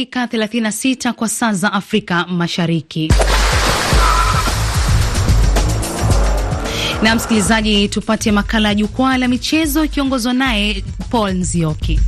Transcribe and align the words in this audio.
dakika 0.00 0.24
36 0.26 1.12
kwa 1.12 1.28
saa 1.28 1.52
za 1.52 1.72
Afrika 1.72 2.26
Mashariki. 2.26 3.12
Na 7.02 7.14
msikilizaji, 7.14 7.88
tupate 7.88 8.32
makala 8.32 8.68
ya 8.68 8.74
jukwaa 8.74 9.16
la 9.16 9.28
michezo 9.28 9.84
ikiongozwa 9.84 10.32
naye 10.32 10.84
Paul 11.10 11.32
Nzioki. 11.32 12.00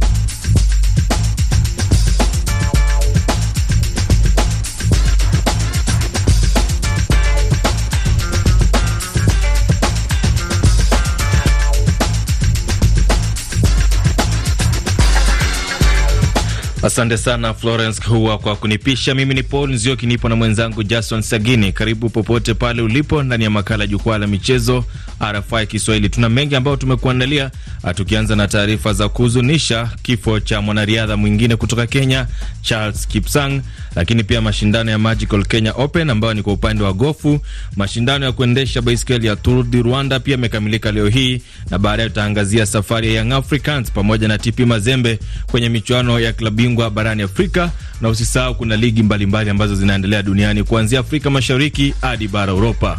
Asante 16.83 17.17
sana 17.19 17.55
Florence 17.55 18.03
huwa 18.09 18.39
kwa 18.39 18.57
kunipisha. 18.57 19.15
Mimi 19.15 19.35
ni 19.35 19.43
Paul 19.43 19.71
Nzioki, 19.73 20.07
nipo 20.07 20.29
na 20.29 20.37
mwenzangu 20.37 20.83
Jason 20.83 21.23
Sagini. 21.23 21.73
Karibu 21.73 22.11
popote 22.11 22.55
pale 22.55 22.83
ulipo 22.83 23.23
ndani 23.23 23.45
ya 23.45 23.51
makala 23.51 23.87
jukwaa 23.87 24.19
la 24.19 24.27
michezo 24.27 24.85
RFI 25.33 25.67
Kiswahili. 25.67 26.09
Tuna 26.09 26.29
mengi 26.29 26.57
ambayo 26.57 26.77
tumekuandalia, 26.77 27.51
tukianza 27.95 28.37
na 28.37 28.49
taarifa 28.49 28.93
za 28.93 29.09
kuhuzunisha, 29.09 29.91
kifo 30.03 30.41
cha 30.41 30.61
mwanariadha 30.61 31.17
mwingine 31.17 31.57
kutoka 31.57 31.87
Kenya 31.87 32.27
Charles 32.63 33.09
Kipsang, 33.09 33.61
lakini 33.97 34.25
pia 34.25 34.41
mashindano 34.41 34.91
ya 34.91 34.99
Magical 34.99 35.45
Kenya 35.45 35.73
Open 35.73 36.11
ambayo 36.11 36.35
ni 36.35 36.43
kwa 36.43 36.53
upande 36.53 36.85
wa 36.85 36.93
gofu. 36.93 37.41
Mashindano 37.77 38.27
ya 38.27 38.33
kuendesha 38.33 38.83
baiskeli 38.83 39.27
ya 39.27 39.37
Tour 39.37 39.65
du 39.65 39.83
Rwanda 39.83 40.21
pia 40.21 40.33
yamekamilika 40.33 40.93
leo 40.93 41.09
hii, 41.09 41.43
na 41.71 41.79
baadaye 41.79 42.09
tutaangazia 42.09 42.67
safari 42.67 43.09
ya 43.09 43.15
Young 43.23 43.33
Africans 43.33 43.91
pamoja 43.93 44.29
na 44.29 44.39
TP 44.39 44.61
Mazembe 44.61 45.19
kwenye 45.47 45.69
michuano 45.69 46.21
ya 46.21 46.33
klabu 46.33 46.72
bingwa 46.73 46.91
barani 46.91 47.23
Afrika, 47.23 47.71
na 48.01 48.09
usisahau 48.09 48.55
kuna 48.55 48.77
ligi 48.77 49.03
mbalimbali 49.03 49.27
mbali 49.27 49.51
ambazo 49.51 49.75
zinaendelea 49.75 50.23
duniani 50.23 50.65
kuanzia 50.65 51.01
Afrika 51.01 51.31
Mashariki 51.31 51.95
hadi 52.01 52.29
bara 52.29 52.55
Uropa. 52.55 52.99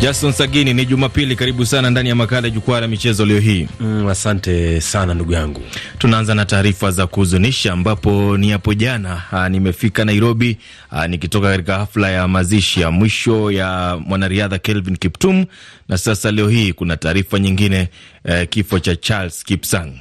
Jason 0.00 0.32
Sagini, 0.32 0.74
ni 0.74 0.86
Jumapili, 0.86 1.36
karibu 1.36 1.66
sana 1.66 1.90
ndani 1.90 2.08
ya 2.08 2.14
makala 2.14 2.48
ya 2.48 2.54
jukwaa 2.54 2.80
la 2.80 2.88
michezo 2.88 3.26
leo 3.26 3.38
hii. 3.40 3.68
Mm, 3.80 4.06
asante 4.08 4.80
sana 4.80 5.14
ndugu 5.14 5.32
yangu. 5.32 5.60
Tunaanza 5.98 6.34
na 6.34 6.44
taarifa 6.44 6.90
za 6.90 7.06
kuhuzunisha, 7.06 7.72
ambapo 7.72 8.36
ni 8.36 8.50
hapo 8.50 8.74
jana 8.74 9.22
nimefika 9.50 10.04
Nairobi 10.04 10.58
a, 10.90 11.08
nikitoka 11.08 11.48
katika 11.50 11.78
hafla 11.78 12.10
ya 12.10 12.28
mazishi 12.28 12.80
ya 12.80 12.90
mwisho 12.90 13.50
ya 13.50 13.98
mwanariadha 14.06 14.58
Kelvin 14.58 14.96
Kiptum, 14.96 15.44
na 15.88 15.98
sasa 15.98 16.30
leo 16.30 16.48
hii 16.48 16.72
kuna 16.72 16.96
taarifa 16.96 17.38
nyingine 17.38 17.88
eh, 18.24 18.48
kifo 18.48 18.78
cha 18.78 18.96
Charles 18.96 19.44
Kipsang 19.44 19.92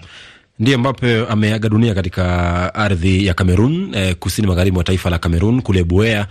ndiye 0.59 0.75
ambapo 0.75 1.05
ameaga 1.29 1.69
dunia 1.69 1.93
katika 1.95 2.75
ardhi 2.75 3.25
ya 3.25 3.33
Cameroon, 3.33 3.89
eh, 3.95 4.15
kusini 4.15 4.47
magharibi 4.47 4.75
mwa 4.75 4.83
taifa 4.83 5.09
la 5.09 5.19
Cameroon 5.19 5.61
kule 5.61 5.83
Buea 5.83 6.27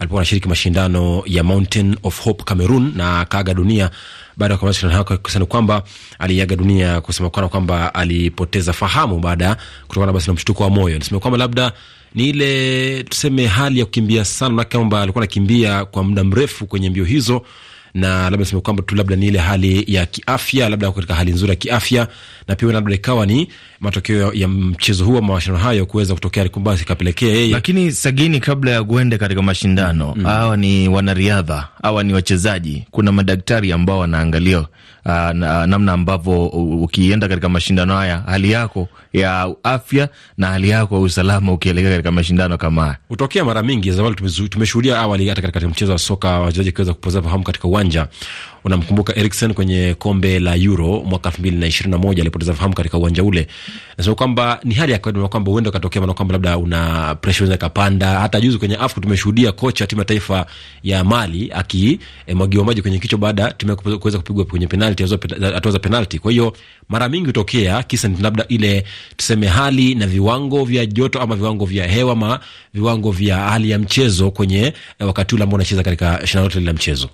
alipokuwa 0.00 0.20
anashiriki 0.20 0.48
mashindano 0.48 1.22
ya 1.26 1.44
Mountain 1.44 1.96
of 2.02 2.20
Hope 2.20 2.44
Cameroon 2.44 2.92
na 2.96 3.20
akaaga 3.20 3.54
dunia 3.54 3.90
baada 4.36 4.54
ya 4.54 4.58
kumaliza 4.58 4.86
mashindano 4.86 5.04
hayo, 5.04 5.18
kusema 5.18 5.46
kwamba 5.46 5.82
aliaga 6.18 6.56
dunia, 6.56 7.00
kusema 7.00 7.30
kwamba 7.30 7.94
alipoteza 7.94 8.72
fahamu 8.72 9.18
baada 9.20 9.56
kutokana 9.88 10.12
basi 10.12 10.26
na 10.26 10.34
mshtuko 10.34 10.62
wa 10.62 10.70
moyo. 10.70 10.98
Nisema 10.98 11.20
kwamba 11.20 11.38
labda 11.38 11.72
ni 12.14 12.28
ile 12.28 13.02
tuseme 13.04 13.46
hali 13.46 13.78
ya 13.78 13.84
kukimbia 13.84 14.24
sana, 14.24 14.50
manake 14.54 14.76
kwamba 14.78 15.02
alikuwa 15.02 15.22
anakimbia 15.24 15.84
kwa 15.84 16.04
muda 16.04 16.24
mrefu 16.24 16.66
kwenye 16.66 16.90
mbio 16.90 17.04
hizo 17.04 17.42
na 17.94 18.22
labda 18.22 18.36
niseme 18.38 18.60
kwamba 18.60 18.82
tu 18.82 18.94
labda 18.94 19.16
ni 19.16 19.26
ile 19.26 19.38
hali 19.38 19.84
ya 19.94 20.06
kiafya, 20.06 20.68
labda 20.68 20.92
katika 20.92 21.14
hali 21.14 21.32
nzuri 21.32 21.50
ya 21.50 21.56
kiafya, 21.56 22.08
na 22.50 22.56
pia 22.56 22.72
labda 22.72 22.94
ikawa 22.94 23.26
ni 23.26 23.48
matokeo 23.80 24.32
ya 24.34 24.48
mchezo 24.48 25.04
huo, 25.04 25.20
mashindano 25.20 25.64
hayo 25.64 25.86
kuweza 25.86 26.14
kutokea, 26.14 26.48
basi 26.56 26.82
ikapelekea 26.82 27.28
yeye. 27.28 27.52
Lakini 27.52 27.92
Sagini, 27.92 28.40
kabla 28.40 28.70
ya 28.70 28.84
kuende 28.84 29.18
katika 29.18 29.42
mashindano 29.42 30.14
mm, 30.16 30.24
hawa 30.24 30.56
ni 30.56 30.88
wanariadha, 30.88 31.68
hawa 31.82 32.02
ni 32.04 32.12
wachezaji, 32.14 32.86
kuna 32.90 33.12
madaktari 33.12 33.72
ambao 33.72 33.98
wanaangalia 33.98 34.66
Uh, 35.06 35.12
na, 35.30 35.66
namna 35.66 35.92
ambavyo 35.92 36.46
ukienda 36.46 37.28
katika 37.28 37.48
mashindano 37.48 37.94
haya 37.96 38.22
hali 38.26 38.50
yako 38.50 38.88
ya 39.12 39.54
afya 39.62 40.08
na 40.38 40.46
hali 40.46 40.68
yako 40.68 40.94
ya 40.94 41.00
usalama 41.00 41.52
ukielekea 41.52 41.90
katika 41.90 42.12
mashindano 42.12 42.58
kama 42.58 42.82
haya 42.82 42.96
hutokea 43.08 43.44
mara 43.44 43.62
mingi. 43.62 43.90
Zamani 43.92 44.14
tumeshuhudia 44.50 44.98
awali 44.98 45.28
hata 45.28 45.42
katika 45.42 45.68
mchezo 45.68 45.92
wa 45.92 45.98
soka 45.98 46.28
wachezaji 46.40 46.72
kiweza 46.72 46.94
kupoteza 46.94 47.22
fahamu 47.22 47.44
katika 47.44 47.68
uwanja. 47.68 48.08
Unamkumbuka 48.64 49.16
Eriksen 49.16 49.54
kwenye 49.54 49.94
kombe 49.98 50.38
la 50.40 50.56
Euro 50.56 51.02
mwaka 51.06 51.28
elfu 51.28 51.40
mbili 51.40 51.56
na 51.56 51.66
ishirini 51.66 51.90
na 51.92 51.98
moja 51.98 52.22
alipoteza 52.22 52.54
fahamu 52.54 52.74
katika 52.74 52.98
uwanja 52.98 53.24
ule. 53.24 53.46
Nasema 53.98 54.14
kwamba 54.16 54.60
ni 54.64 54.74
hali 54.74 54.92
ya 54.92 54.98
kawaida 54.98 55.28
kwamba 55.28 55.52
huenda 55.52 55.70
ukatokea, 55.70 56.00
maana 56.00 56.14
kwamba 56.14 56.32
labda 56.32 56.58
una 56.58 57.14
presha 57.14 57.38
unaweza 57.44 57.54
ikapanda. 57.54 58.20
Hata 58.20 58.40
juzi 58.40 58.58
kwenye 58.58 58.76
AFCON 58.76 59.02
tumeshuhudia 59.02 59.52
kocha 59.52 59.86
timu 59.86 60.00
ya 60.00 60.04
taifa 60.04 60.46
ya 60.82 61.04
Mali 61.04 61.52
akimwagiwa 61.54 62.64
maji 62.64 62.82
kwenye 62.82 62.98
kichwa 62.98 63.18
baada 63.18 63.52
timu 63.52 63.76
kuweza 63.76 64.18
kupigwa 64.18 64.44
kwenye 64.44 64.66
penalti, 64.66 65.02
hatua 65.54 65.72
za 65.72 65.78
penalti. 65.78 66.18
Kwa 66.18 66.30
hiyo 66.32 66.52
mara 66.88 67.08
mingi 67.08 67.26
hutokea 67.26 67.82
kisa 67.82 68.08
ni 68.08 68.16
labda 68.22 68.44
ile 68.48 68.84
tuseme 69.16 69.46
hali 69.46 69.94
na 69.94 70.06
viwango 70.06 70.64
vya 70.64 70.86
joto 70.86 71.20
ama 71.20 71.36
viwango 71.36 71.64
vya 71.64 71.86
hewa 71.86 72.12
ama 72.12 72.40
viwango 72.74 73.10
vya 73.10 73.36
hali 73.36 73.70
ya 73.70 73.78
mchezo 73.78 74.30
kwenye 74.30 74.62
eh, 74.98 75.06
wakati 75.06 75.34
ule 75.34 75.44
ambao 75.44 75.54
unacheza 75.54 75.82
katika 75.82 76.26
shindano 76.26 76.48
lote 76.48 76.60
la 76.60 76.72
mchezo. 76.72 77.08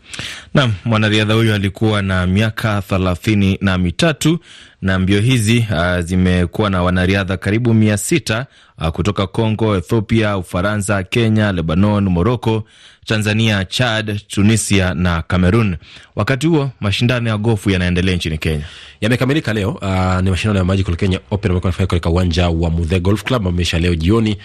Naam, 0.55 0.73
mwanariadha 0.85 1.36
huyo 1.37 1.55
alikuwa 1.55 2.03
na 2.03 2.27
miaka 2.27 2.83
thelathini 2.83 3.59
na 3.61 3.79
mitatu 3.79 4.39
na 4.83 4.99
mbio 4.99 5.21
hizi 5.21 5.67
uh, 5.71 6.01
zimekuwa 6.01 6.71
na 6.71 6.83
wanariadha 6.83 7.37
karibu 7.37 7.75
mia 7.75 7.97
sita 7.97 8.47
uh, 8.79 8.89
kutoka 8.89 9.27
Congo, 9.27 9.77
Ethiopia, 9.77 10.37
Ufaransa, 10.37 11.03
Kenya, 11.03 11.53
Lebanon, 11.53 12.09
Moroko, 12.09 12.65
Tanzania, 13.05 13.65
Chad, 13.65 14.21
Tunisia 14.29 14.95
na 14.95 15.23
Cameroon. 15.23 15.77
Wakati 16.17 16.47
huo 16.47 16.71
mashindano 16.81 17.31
ya 17.31 17.37
gofu 17.39 17.71
yanaendelea 17.71 18.17
nchini 18.17 18.39
Kenya, 18.39 18.65
yamekamilika 19.01 19.53
leo. 19.53 19.71
Uh, 19.71 20.21
ni 20.23 20.31
mashindano 20.31 20.59
ya 20.59 20.65
Magical 20.65 20.97
Kenya 20.97 21.21
Open 21.31 21.51
ambayo 21.51 21.61
yanafanyika 21.65 21.87
katika 21.91 22.11
uwanja 22.11 22.49
wa 22.49 22.71
Muthe 22.71 23.01
Golf 23.01 23.23
Club 23.25 23.49
ameisha 23.49 23.79
leo 23.79 23.95
jioni 23.95 24.37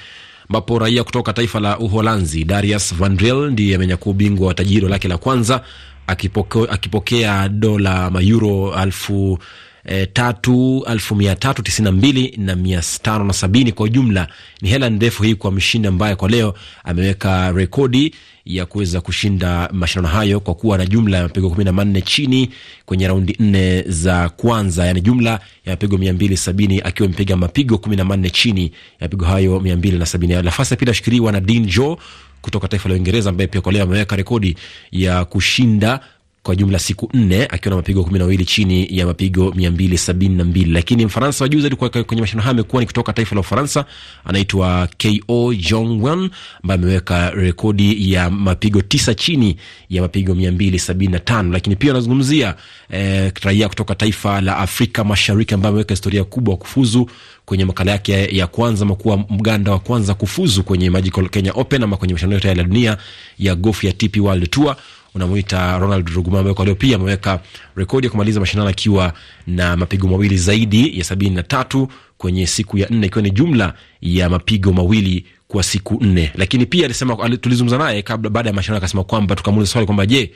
ambapo 0.50 0.80
raia 0.80 1.03
kutoka 1.03 1.34
taifa 1.34 1.59
la 1.59 1.80
Uholanzi 1.80 2.44
Darius 2.44 2.96
Van 2.96 3.18
Driel 3.18 3.51
ndiye 3.51 3.75
amenyakua 3.75 4.12
ubingwa 4.12 4.47
wa 4.47 4.53
tajiro 4.53 4.90
lake 4.90 5.07
la 5.07 5.18
kwanza 5.18 5.62
akipokea, 6.07 6.69
akipokea 6.69 7.50
dola 7.50 8.09
mayuro 8.09 8.73
alfu 8.73 9.39
E, 9.85 10.06
tatu 10.06 10.84
alfu 10.88 11.16
mia 11.16 11.35
tatu 11.35 11.62
tisini 11.63 11.85
na 11.85 11.91
mbili 11.91 12.34
na 12.38 12.56
mia 12.56 12.81
tano 13.01 13.23
na 13.23 13.34
sabini 13.34 13.72
kwa 13.72 13.85
ujumla. 13.85 14.28
Ni 14.62 14.69
hela 14.69 14.89
ndefu 14.89 15.23
hii 15.23 15.35
kwa 15.35 15.51
mshindi 15.51 15.88
ambaye 15.88 16.16
kwa 16.16 16.29
leo 16.29 16.53
ameweka 16.84 17.51
rekodi 17.51 18.16
ya 18.45 18.66
kuweza 18.66 19.01
kushinda 19.01 19.69
mashindano 19.73 20.07
hayo 20.16 20.39
kwa 20.39 20.56
kuwa 20.56 20.78
na 20.78 20.85
jumla 20.85 21.17
ya 21.17 21.23
mapigo 21.23 21.50
kumi 21.50 21.63
na 21.63 21.72
manne 21.72 22.01
chini 22.01 22.50
kwenye 22.85 23.07
raundi 23.07 23.35
nne 23.39 23.81
za 23.81 24.29
kwanza, 24.29 24.85
yani 24.85 25.01
jumla 25.01 25.29
ya 25.31 25.39
mapigo 25.73 25.97
mia 25.97 26.13
mbili 26.13 26.38
sabini 26.38 26.81
akiwa 26.81 27.06
amepiga 27.07 27.38
mapigo 27.38 27.78
kumi 27.78 27.95
na 27.95 28.06
manne 28.06 28.29
chini 28.29 28.63
ya 28.63 28.72
mapigo 29.01 29.25
hayo 29.25 29.59
mia 29.59 29.78
mbili 29.78 29.97
na 29.97 30.06
sabini. 30.06 30.33
Nafasi 30.41 30.73
ya 30.73 30.78
pili 30.78 30.91
ashikiliwa 30.91 31.31
na 31.31 31.39
Dean 31.39 31.66
Joe 31.66 31.97
kutoka 32.41 32.68
taifa 32.68 32.90
la 32.90 32.96
Uingereza 32.96 33.29
ambaye 33.29 33.47
pia 33.47 33.62
kwa 33.62 33.72
leo 33.72 33.84
ameweka 33.84 34.16
rekodi 34.16 34.57
ya 34.91 35.25
kushinda 35.25 36.00
kwa 36.44 36.56
jumla 36.56 36.79
siku 36.79 37.09
nne 37.13 37.46
akiwa 37.46 37.69
na 37.69 37.75
mapigo 37.75 38.03
kumi 38.03 38.19
na 38.19 38.25
mawili 38.25 38.46
chini 38.46 38.88
ya 38.97 39.06
mapigo 39.06 39.52
mia 39.52 39.72
mbili 39.72 39.97
sabini 39.97 40.35
na 40.35 40.44
mbili. 40.44 40.72
Lakini 40.72 41.06
Mfaransa 41.06 41.44
wa 41.46 41.50
juu 41.50 41.59
zaidi 41.59 41.75
kwenye 41.75 42.22
mashindano 42.22 42.41
hayo 42.44 42.51
amekuwa 42.51 42.81
ni 42.81 42.85
kutoka 42.85 43.13
taifa 43.13 43.35
la 43.35 43.41
Ufaransa, 43.41 43.85
anaitwa 44.25 44.90
Ko 45.28 45.53
Jongwan 45.53 46.30
ambaye 46.63 46.80
ameweka 46.80 47.30
rekodi 47.30 48.13
ya 48.13 48.30
mapigo 48.30 48.81
tisa 48.81 49.16
chini 49.16 49.57
ya 49.90 50.01
mapigo 50.01 50.35
mia 50.35 50.51
mbili 50.51 50.80
sabini 50.80 51.12
na 51.13 51.19
tano. 51.19 51.53
Lakini 51.53 51.75
pia 51.75 51.91
anazungumzia 51.91 52.56
eh, 52.90 53.31
raia 53.44 53.69
kutoka 53.69 53.96
taifa 53.96 54.41
la 54.41 54.57
Afrika 54.57 55.04
Mashariki 55.04 55.54
ambaye 55.54 55.69
ameweka 55.69 55.94
historia 55.94 56.24
kubwa 56.24 56.57
kufuzu 56.57 57.10
kwenye 57.51 57.65
makala 57.65 57.92
yake 57.92 58.38
ya 58.38 58.48
kwanza 58.48 58.86
makuwa 58.86 59.18
mganda 59.18 59.71
wa 59.71 59.80
kwanza 59.80 60.13
kufuzu 60.13 60.63
kwenye 60.63 60.89
Magical 60.89 61.30
Kenya 61.30 61.51
Open 61.56 61.83
ama 61.83 61.98
kwenye 61.98 62.13
mashindano 62.13 62.33
yote 62.36 62.48
ya 62.48 62.56
dunia 62.56 62.98
ya 63.39 63.56
gofu 63.56 63.86
ya 63.86 63.94
TP 63.94 64.18
World 64.18 64.50
Tour 64.50 64.75
unamwita 65.15 65.80
Ronald 65.80 66.09
Ruguma 66.09 66.38
ambaye 66.39 66.53
kwa 66.53 66.65
leo 66.65 66.75
pia 66.75 66.95
ameweka 66.95 67.39
rekodi 67.75 68.07
ya 68.07 68.12
kumaliza 68.12 68.39
mashindano 68.39 68.69
akiwa 68.69 69.13
na 69.48 69.77
mapigo 69.77 70.07
mawili 70.07 70.38
zaidi 70.38 70.98
ya 71.00 71.03
sabini 71.03 71.36
na 71.36 71.44
tatu 71.44 71.88
kwenye 72.18 72.48
siku 72.48 72.77
ya 72.77 72.88
nne 72.89 73.07
ikiwa 73.07 73.21
ni 73.21 73.31
jumla 73.31 73.74
ya 74.01 74.30
mapigo 74.30 74.74
mawili 74.74 75.25
kwa 75.48 75.63
siku 75.63 75.98
nne. 76.06 76.31
Lakini 76.36 76.65
pia 76.65 76.86
alisema, 76.86 77.30
tulizungumza 77.38 77.77
naye 77.77 78.01
kabla 78.01 78.30
baada 78.30 78.50
ya 78.50 78.56
mashindano 78.56 78.77
akasema 78.77 79.03
kwamba 79.03 79.36
tukamuuliza 79.36 79.71
swali 79.71 79.86
kwamba 79.86 80.06
je, 80.06 80.31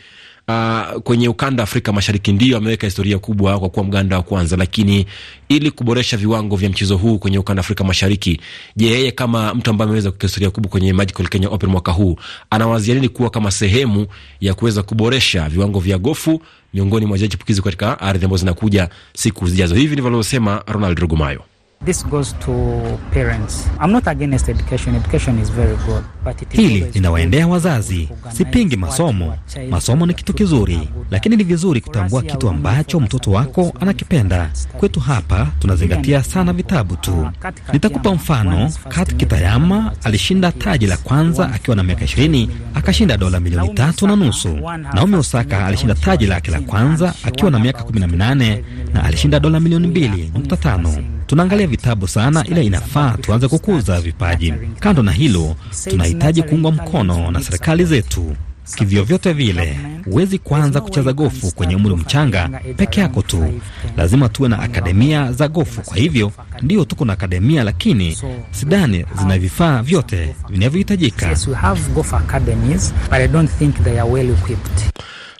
uh, 0.47 1.01
kwenye 1.01 1.29
ukanda 1.29 1.61
wa 1.61 1.67
Afrika 1.69 1.93
Mashariki 1.93 2.31
ndio 2.33 2.57
ameweka 2.57 2.87
historia 2.87 3.19
kubwa 3.19 3.59
kwa 3.59 3.69
kuwa 3.69 3.85
mganda 3.85 4.17
wa 4.17 4.23
kwanza, 4.23 4.55
lakini 4.57 5.05
ili 5.49 5.71
kuboresha 5.71 6.17
viwango 6.17 6.55
vya 6.55 6.69
mchezo 6.69 6.97
huu 6.97 7.17
kwenye 7.19 7.37
ukanda 7.39 7.59
wa 7.59 7.63
Afrika 7.65 7.83
Mashariki, 7.83 8.41
je, 8.75 8.85
yeye 8.87 9.11
kama 9.11 9.53
mtu 9.53 9.69
ambaye 9.69 9.85
ameweza 9.87 10.09
kuweka 10.11 10.27
historia 10.27 10.49
kubwa 10.49 10.71
kwenye 10.71 10.93
Magical 10.93 11.27
Kenya 11.27 11.49
Open 11.49 11.69
mwaka 11.69 11.91
huu 11.91 12.15
anawazia 12.49 12.95
nini 12.95 13.09
kuwa 13.09 13.29
kama 13.29 13.51
sehemu 13.51 14.07
ya 14.41 14.53
kuweza 14.53 14.83
kuboresha 14.83 15.49
viwango 15.49 15.79
vya 15.79 15.97
gofu 15.97 16.41
miongoni 16.73 17.05
mwa 17.05 17.11
wachezaji 17.13 17.31
chipukizi 17.31 17.61
katika 17.61 17.99
ardhi 17.99 18.25
ambazo 18.25 18.39
zinakuja 18.39 18.89
siku 19.13 19.47
zijazo? 19.47 19.75
Hivi 19.75 19.93
ndivyo 19.93 20.07
alivyosema 20.07 20.63
Ronald 20.67 20.99
Rugumayo. 20.99 21.43
Hili 26.49 26.85
linawaendea 26.93 27.47
wazazi. 27.47 28.09
Sipingi 28.33 28.75
masomo, 28.77 29.37
masomo 29.69 30.05
ni 30.05 30.13
kitu 30.13 30.33
kizuri, 30.33 30.89
lakini 31.11 31.35
ni 31.35 31.43
vizuri 31.43 31.81
kutambua 31.81 32.21
kitu 32.21 32.49
ambacho 32.49 32.99
mtoto 32.99 33.31
wako 33.31 33.73
anakipenda. 33.79 34.49
Kwetu 34.77 34.99
hapa 34.99 35.47
tunazingatia 35.59 36.23
sana 36.23 36.53
vitabu 36.53 36.95
tu. 36.95 37.29
Nitakupa 37.73 38.13
mfano. 38.15 38.71
Kat 38.89 39.15
Kitayama 39.15 39.91
alishinda 40.03 40.51
taji 40.51 40.87
la 40.87 40.97
kwanza 40.97 41.51
akiwa 41.53 41.75
na 41.75 41.83
miaka 41.83 42.05
ishirini, 42.05 42.49
akashinda 42.73 43.17
dola 43.17 43.39
milioni 43.39 43.73
tatu 43.73 44.07
na 44.07 44.15
nusu. 44.15 44.57
Naomi 44.93 45.15
Osaka 45.15 45.65
alishinda 45.65 45.95
taji 45.95 46.25
lake 46.27 46.51
la 46.51 46.59
kwanza 46.61 47.13
akiwa 47.23 47.51
na 47.51 47.59
miaka 47.59 47.83
kumi 47.83 47.99
na 47.99 48.07
minane 48.07 48.63
na 48.93 49.03
alishinda 49.03 49.39
dola 49.39 49.59
milioni 49.59 49.87
mbili 49.87 50.31
nukta 50.35 50.57
tano. 50.57 50.95
Tunaangalia 51.27 51.67
vitabu 51.67 52.07
sana, 52.07 52.45
ila 52.47 52.61
inafaa 52.61 53.17
tuanze 53.21 53.47
kukuza 53.47 54.01
vipaji. 54.01 54.53
Kando 54.79 55.03
na 55.03 55.11
hilo, 55.11 55.55
tunahitaji 55.89 56.43
kuungwa 56.43 56.71
mkono 56.71 57.31
na 57.31 57.41
serikali 57.43 57.85
zetu 57.85 58.35
kivyovyote 58.75 59.33
vile. 59.33 59.79
Huwezi 60.05 60.37
kuanza 60.39 60.81
kucheza 60.81 61.13
gofu 61.13 61.51
kwenye 61.55 61.75
umri 61.75 61.95
mchanga 61.95 62.49
peke 62.77 63.01
yako 63.01 63.21
tu, 63.21 63.53
lazima 63.97 64.29
tuwe 64.29 64.49
na 64.49 64.59
akademia 64.59 65.31
za 65.31 65.47
gofu. 65.47 65.81
Kwa 65.81 65.97
hivyo 65.97 66.31
ndio 66.61 66.85
tuko 66.85 67.05
na 67.05 67.13
akademia, 67.13 67.63
lakini 67.63 68.17
sidhani 68.51 69.05
zina 69.19 69.37
vifaa 69.39 69.81
vyote 69.81 70.35
vinavyohitajika. 70.49 71.35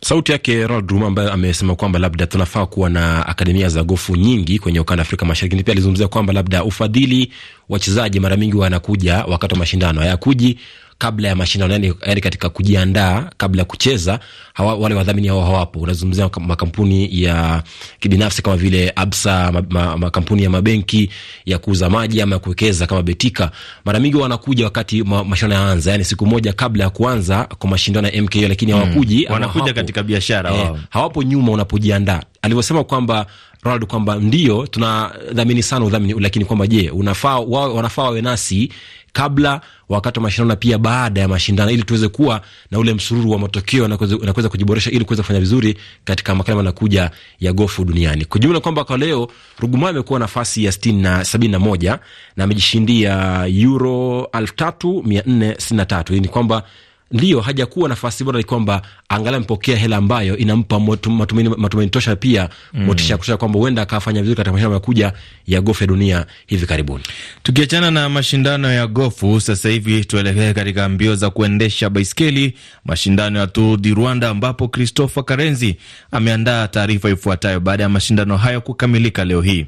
Sauti 0.06 0.32
yake 0.32 0.68
Ronald 0.68 0.92
Rum 0.92 1.04
ambaye 1.04 1.30
amesema 1.32 1.76
kwamba 1.76 2.00
labda 2.00 2.28
tunafaa 2.28 2.66
kuwa 2.66 2.90
na 2.90 3.26
akademia 3.28 3.70
za 3.70 3.84
gofu 3.84 4.16
nyingi 4.16 4.60
kwenye 4.60 4.80
ukanda 4.80 5.02
Afrika 5.02 5.26
Mashariki. 5.26 5.64
Pia 5.64 5.72
alizungumzia 5.72 6.08
kwamba 6.08 6.34
labda 6.34 6.64
ufadhili 6.64 7.32
wachezaji 7.70 8.20
mara 8.20 8.38
mingi 8.38 8.56
wanakuja 8.58 9.26
wakati 9.28 9.54
wa 9.54 9.60
mashindano, 9.60 10.02
hayakuji 10.02 10.58
kabla 10.98 11.28
ya 11.28 11.36
mashindano, 11.36 11.74
yani, 11.74 11.94
yani 12.06 12.22
katika 12.22 12.50
kujiandaa 12.50 13.30
kabla 13.38 13.62
ya 13.62 13.66
kucheza 13.66 14.20
hawa, 14.54 14.76
wale 14.76 14.96
wadhamini 14.96 15.28
hao 15.28 15.42
hawapo. 15.42 15.80
Unazungumzia 15.80 16.30
makampuni 16.40 17.22
ya 17.24 17.64
kibinafsi 18.00 18.42
kama 18.42 18.58
vile 18.58 18.94
Absa, 18.96 19.52
makampuni 19.98 20.44
ya 20.44 20.50
mabenki 20.50 21.10
ya 21.46 21.58
kuuza 21.58 21.90
maji 21.90 22.22
ama 22.22 22.36
ya 22.36 22.40
kuwekeza 22.40 22.88
kama 22.88 23.02
Betika, 23.04 23.52
mara 23.86 24.00
mingi 24.00 24.18
wanakuja 24.18 24.66
wakati 24.66 25.04
ma, 25.04 25.24
mashindano 25.24 25.64
yaanza, 25.64 25.92
yani 25.92 26.04
siku 26.04 26.26
moja 26.26 26.54
kabla 26.54 26.84
ya 26.84 26.90
kuanza 26.90 27.44
kwa 27.44 27.70
mashindano 27.70 28.08
ya 28.08 28.22
MKO, 28.24 28.42
lakini 28.48 28.72
hawakuji 28.72 29.26
mm, 29.28 29.34
wanakuja 29.34 29.74
katika 29.74 30.04
biashara 30.04 30.54
eh, 30.54 30.64
wao. 30.64 30.80
hawapo 30.90 31.24
nyuma 31.24 31.52
unapojiandaa. 31.52 32.22
Alivyosema 32.42 32.84
kwamba 32.84 33.26
Ronald 33.64 33.86
kwamba 33.86 34.16
ndio 34.16 34.68
tunadhamini 34.68 35.64
sana 35.64 35.86
udhamini, 35.86 36.20
lakini 36.20 36.46
kwamba 36.46 36.68
je, 36.68 36.90
unafaa 36.90 37.40
wao 37.40 37.76
wanafaa 37.76 38.04
wawe 38.04 38.22
nasi 38.22 38.72
kabla, 39.16 39.62
wakati 39.90 40.20
wa 40.20 40.24
mashindano 40.24 40.48
na 40.48 40.56
pia 40.56 40.78
baada 40.78 41.22
ya 41.22 41.28
mashindano, 41.28 41.72
ili 41.72 41.84
tuweze 41.84 42.08
kuwa 42.08 42.42
na 42.72 42.80
ule 42.80 42.94
msururu 42.94 43.32
wa 43.32 43.40
matokeo 43.40 43.88
na 43.88 43.98
kuweza 44.34 44.50
kujiboresha 44.50 44.92
ili 44.92 45.06
kuweza 45.06 45.24
kufanya 45.24 45.40
vizuri 45.40 45.78
katika 46.04 46.36
makala 46.36 46.58
yanakuja 46.58 47.12
ya 47.40 47.54
gofu 47.54 47.86
duniani. 47.86 48.26
Kwa 48.26 48.40
jumla 48.40 48.60
kwamba 48.60 48.84
kwa 48.84 48.98
leo 48.98 49.28
Ruguma 49.60 49.90
amekuwa 49.90 50.20
nafasi 50.20 50.64
ya 50.66 50.72
sitini 50.72 51.02
na 51.02 51.26
sabini 51.26 51.52
na 51.52 51.60
moja 51.60 52.00
na 52.38 52.44
amejishindia 52.44 53.44
euro 53.48 54.28
elfu 54.34 54.56
tatu 54.56 55.04
mia 55.06 55.24
nne 55.26 55.56
sitini 55.60 55.78
na 55.78 55.86
tatu. 55.86 56.14
Hii 56.14 56.20
ni 56.20 56.28
kwamba 56.28 56.64
ndio 57.12 57.42
hajakuwa 57.42 57.90
nafasi 57.90 58.24
bora, 58.24 58.38
ni 58.38 58.44
kwamba 58.44 58.82
angalau 59.10 59.36
amepokea 59.38 59.78
hela 59.78 59.98
ambayo 59.98 60.38
inampa 60.38 60.80
matumaini, 60.80 61.50
matumaini 61.58 61.92
tosha, 61.92 62.16
pia 62.16 62.50
mm, 62.74 62.86
motisha 62.86 63.14
ya 63.14 63.18
kutosha 63.18 63.38
kwamba 63.38 63.60
huenda 63.60 63.82
akafanya 63.82 64.22
vizuri 64.22 64.36
katika 64.38 64.52
mashindano 64.54 64.74
yakuja 64.74 65.14
ya 65.48 65.62
gofu 65.62 65.84
ya 65.84 65.88
dunia 65.88 66.26
hivi 66.48 66.66
karibuni. 66.66 67.04
Tukiachana 67.44 67.92
na 67.92 68.10
mashindano 68.10 68.72
ya 68.74 68.88
gofu, 68.88 69.42
sasa 69.42 69.70
hivi 69.70 70.06
tuelekee 70.06 70.54
katika 70.54 70.90
mbio 70.90 71.16
za 71.16 71.30
kuendesha 71.30 71.90
baiskeli, 71.90 72.54
mashindano 72.86 73.40
ya 73.40 73.48
Tour 73.48 73.78
du 73.80 73.94
Rwanda, 73.96 74.30
ambapo 74.30 74.68
Christopher 74.68 75.26
Karenzi 75.26 75.76
ameandaa 76.12 76.68
taarifa 76.68 77.10
ifuatayo 77.10 77.60
baada 77.60 77.84
ya 77.84 77.90
mashindano 77.90 78.38
hayo 78.38 78.62
kukamilika 78.62 79.26
leo 79.26 79.42
hii. 79.42 79.66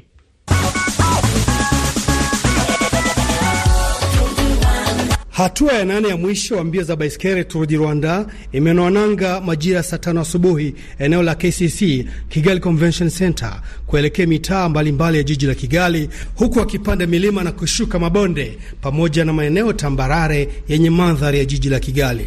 Hatua 5.38 5.72
ya 5.72 5.84
nane 5.84 6.08
ya 6.08 6.16
mwisho 6.16 6.56
wa 6.56 6.64
mbio 6.64 6.82
za 6.82 6.96
baiskeli 6.96 7.44
Tour 7.44 7.66
Rwanda 7.72 8.26
imenoa 8.52 8.90
nanga 8.90 9.40
majira 9.40 9.82
saa 9.82 9.98
tano 9.98 10.20
asubuhi 10.20 10.74
eneo 10.98 11.22
la 11.22 11.34
KCC 11.34 12.06
Kigali 12.28 12.60
Convention 12.60 13.10
Center 13.10 13.60
kuelekea 13.86 14.26
mitaa 14.26 14.68
mbalimbali 14.68 15.16
ya 15.16 15.22
jiji 15.22 15.46
la 15.46 15.54
Kigali, 15.54 16.08
huku 16.34 16.60
akipanda 16.60 17.06
milima 17.06 17.44
na 17.44 17.52
kushuka 17.52 17.98
mabonde 17.98 18.58
pamoja 18.80 19.24
na 19.24 19.32
maeneo 19.32 19.72
tambarare 19.72 20.48
yenye 20.68 20.90
mandhari 20.90 21.38
ya 21.38 21.44
jiji 21.44 21.68
la 21.68 21.80
Kigali. 21.80 22.26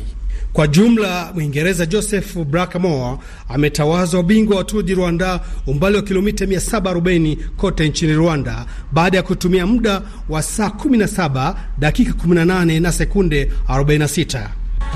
Kwa 0.54 0.68
jumla 0.68 1.32
Mwingereza 1.36 1.86
Joseph 1.86 2.38
Brackmore 2.38 3.18
ametawazwa 3.50 4.24
bingwa 4.24 4.58
wa 4.58 4.64
Tour 4.64 4.84
du 4.84 4.96
Rwanda 4.96 5.40
umbali 5.68 5.96
wa 5.96 6.02
kilomita 6.02 6.46
740 6.46 7.38
kote 7.58 7.90
nchini 7.90 8.14
Rwanda 8.14 8.66
baada 8.92 9.18
ya 9.18 9.24
kutumia 9.24 9.68
muda 9.68 10.02
wa 10.30 10.42
saa 10.44 10.68
17 10.68 11.56
dakika 11.80 12.12
18 12.12 12.82
na 12.82 12.92
sekunde 12.92 13.52
46. 13.68 14.48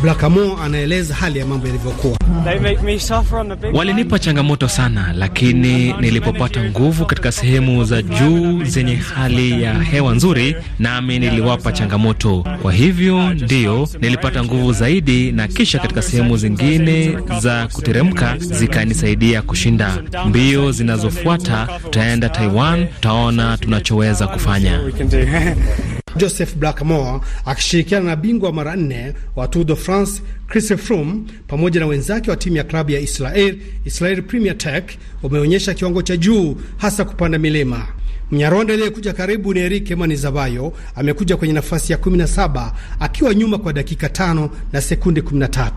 Blakamo 0.02 0.58
anaeleza 0.64 1.16
hali 1.16 1.40
ya 1.40 1.46
mambo 1.46 1.68
yalivyokuwa. 1.68 2.18
Walinipa 3.74 4.20
changamoto 4.20 4.68
sana, 4.68 5.14
lakini 5.14 5.94
nilipopata 5.94 6.64
nguvu 6.64 7.06
katika 7.06 7.32
sehemu 7.32 7.84
za 7.84 8.02
juu 8.02 8.64
zenye 8.64 8.96
hali 8.96 9.64
ya 9.64 9.74
hewa 9.84 10.16
nzuri, 10.16 10.56
nami 10.80 11.20
niliwapa 11.20 11.72
changamoto. 11.72 12.46
Kwa 12.62 12.74
hivyo 12.74 13.34
ndiyo 13.34 13.90
nilipata 14.02 14.44
nguvu 14.44 14.74
zaidi, 14.74 15.32
na 15.32 15.48
kisha 15.48 15.80
katika 15.80 16.02
sehemu 16.02 16.38
zingine 16.38 17.18
za 17.40 17.68
kuteremka 17.68 18.38
zikanisaidia 18.38 19.42
kushinda. 19.42 19.98
Mbio 20.26 20.72
zinazofuata 20.72 21.68
tutaenda 21.84 22.30
Taiwan, 22.30 22.88
tutaona 22.88 23.58
tunachoweza 23.58 24.28
kufanya. 24.28 24.80
Joseph 26.16 26.56
Blackmore 26.56 27.20
akishirikiana 27.46 28.06
na 28.06 28.16
bingwa 28.16 28.54
mara 28.54 28.76
nne 28.76 29.14
wa 29.36 29.48
Tour 29.48 29.66
de 29.66 29.76
France 29.76 30.22
Chris 30.48 30.74
Froome 30.76 31.22
pamoja 31.48 31.80
na 31.80 31.86
wenzake 31.88 32.30
wa 32.30 32.38
timu 32.38 32.58
ya 32.58 32.64
klabu 32.64 32.92
ya 32.92 33.00
Israel 33.00 33.58
Israel 33.86 34.22
Premier 34.22 34.58
Tech 34.58 34.84
wameonyesha 35.24 35.74
kiwango 35.74 36.02
cha 36.02 36.18
juu 36.18 36.58
hasa 36.78 37.06
kupanda 37.06 37.38
milima. 37.38 37.88
Mnyarwanda 38.32 38.74
aliyekuja 38.74 39.14
karibu 39.14 39.54
ni 39.54 39.60
Eric 39.60 39.92
Manizabayo, 39.92 40.74
amekuja 40.96 41.38
kwenye 41.38 41.54
nafasi 41.54 41.92
ya 41.92 41.98
17 41.98 42.72
akiwa 43.00 43.34
nyuma 43.36 43.58
kwa 43.58 43.74
dakika 43.74 44.10
tano 44.10 44.50
na 44.74 44.82
sekunde 44.82 45.22
13. 45.22 45.72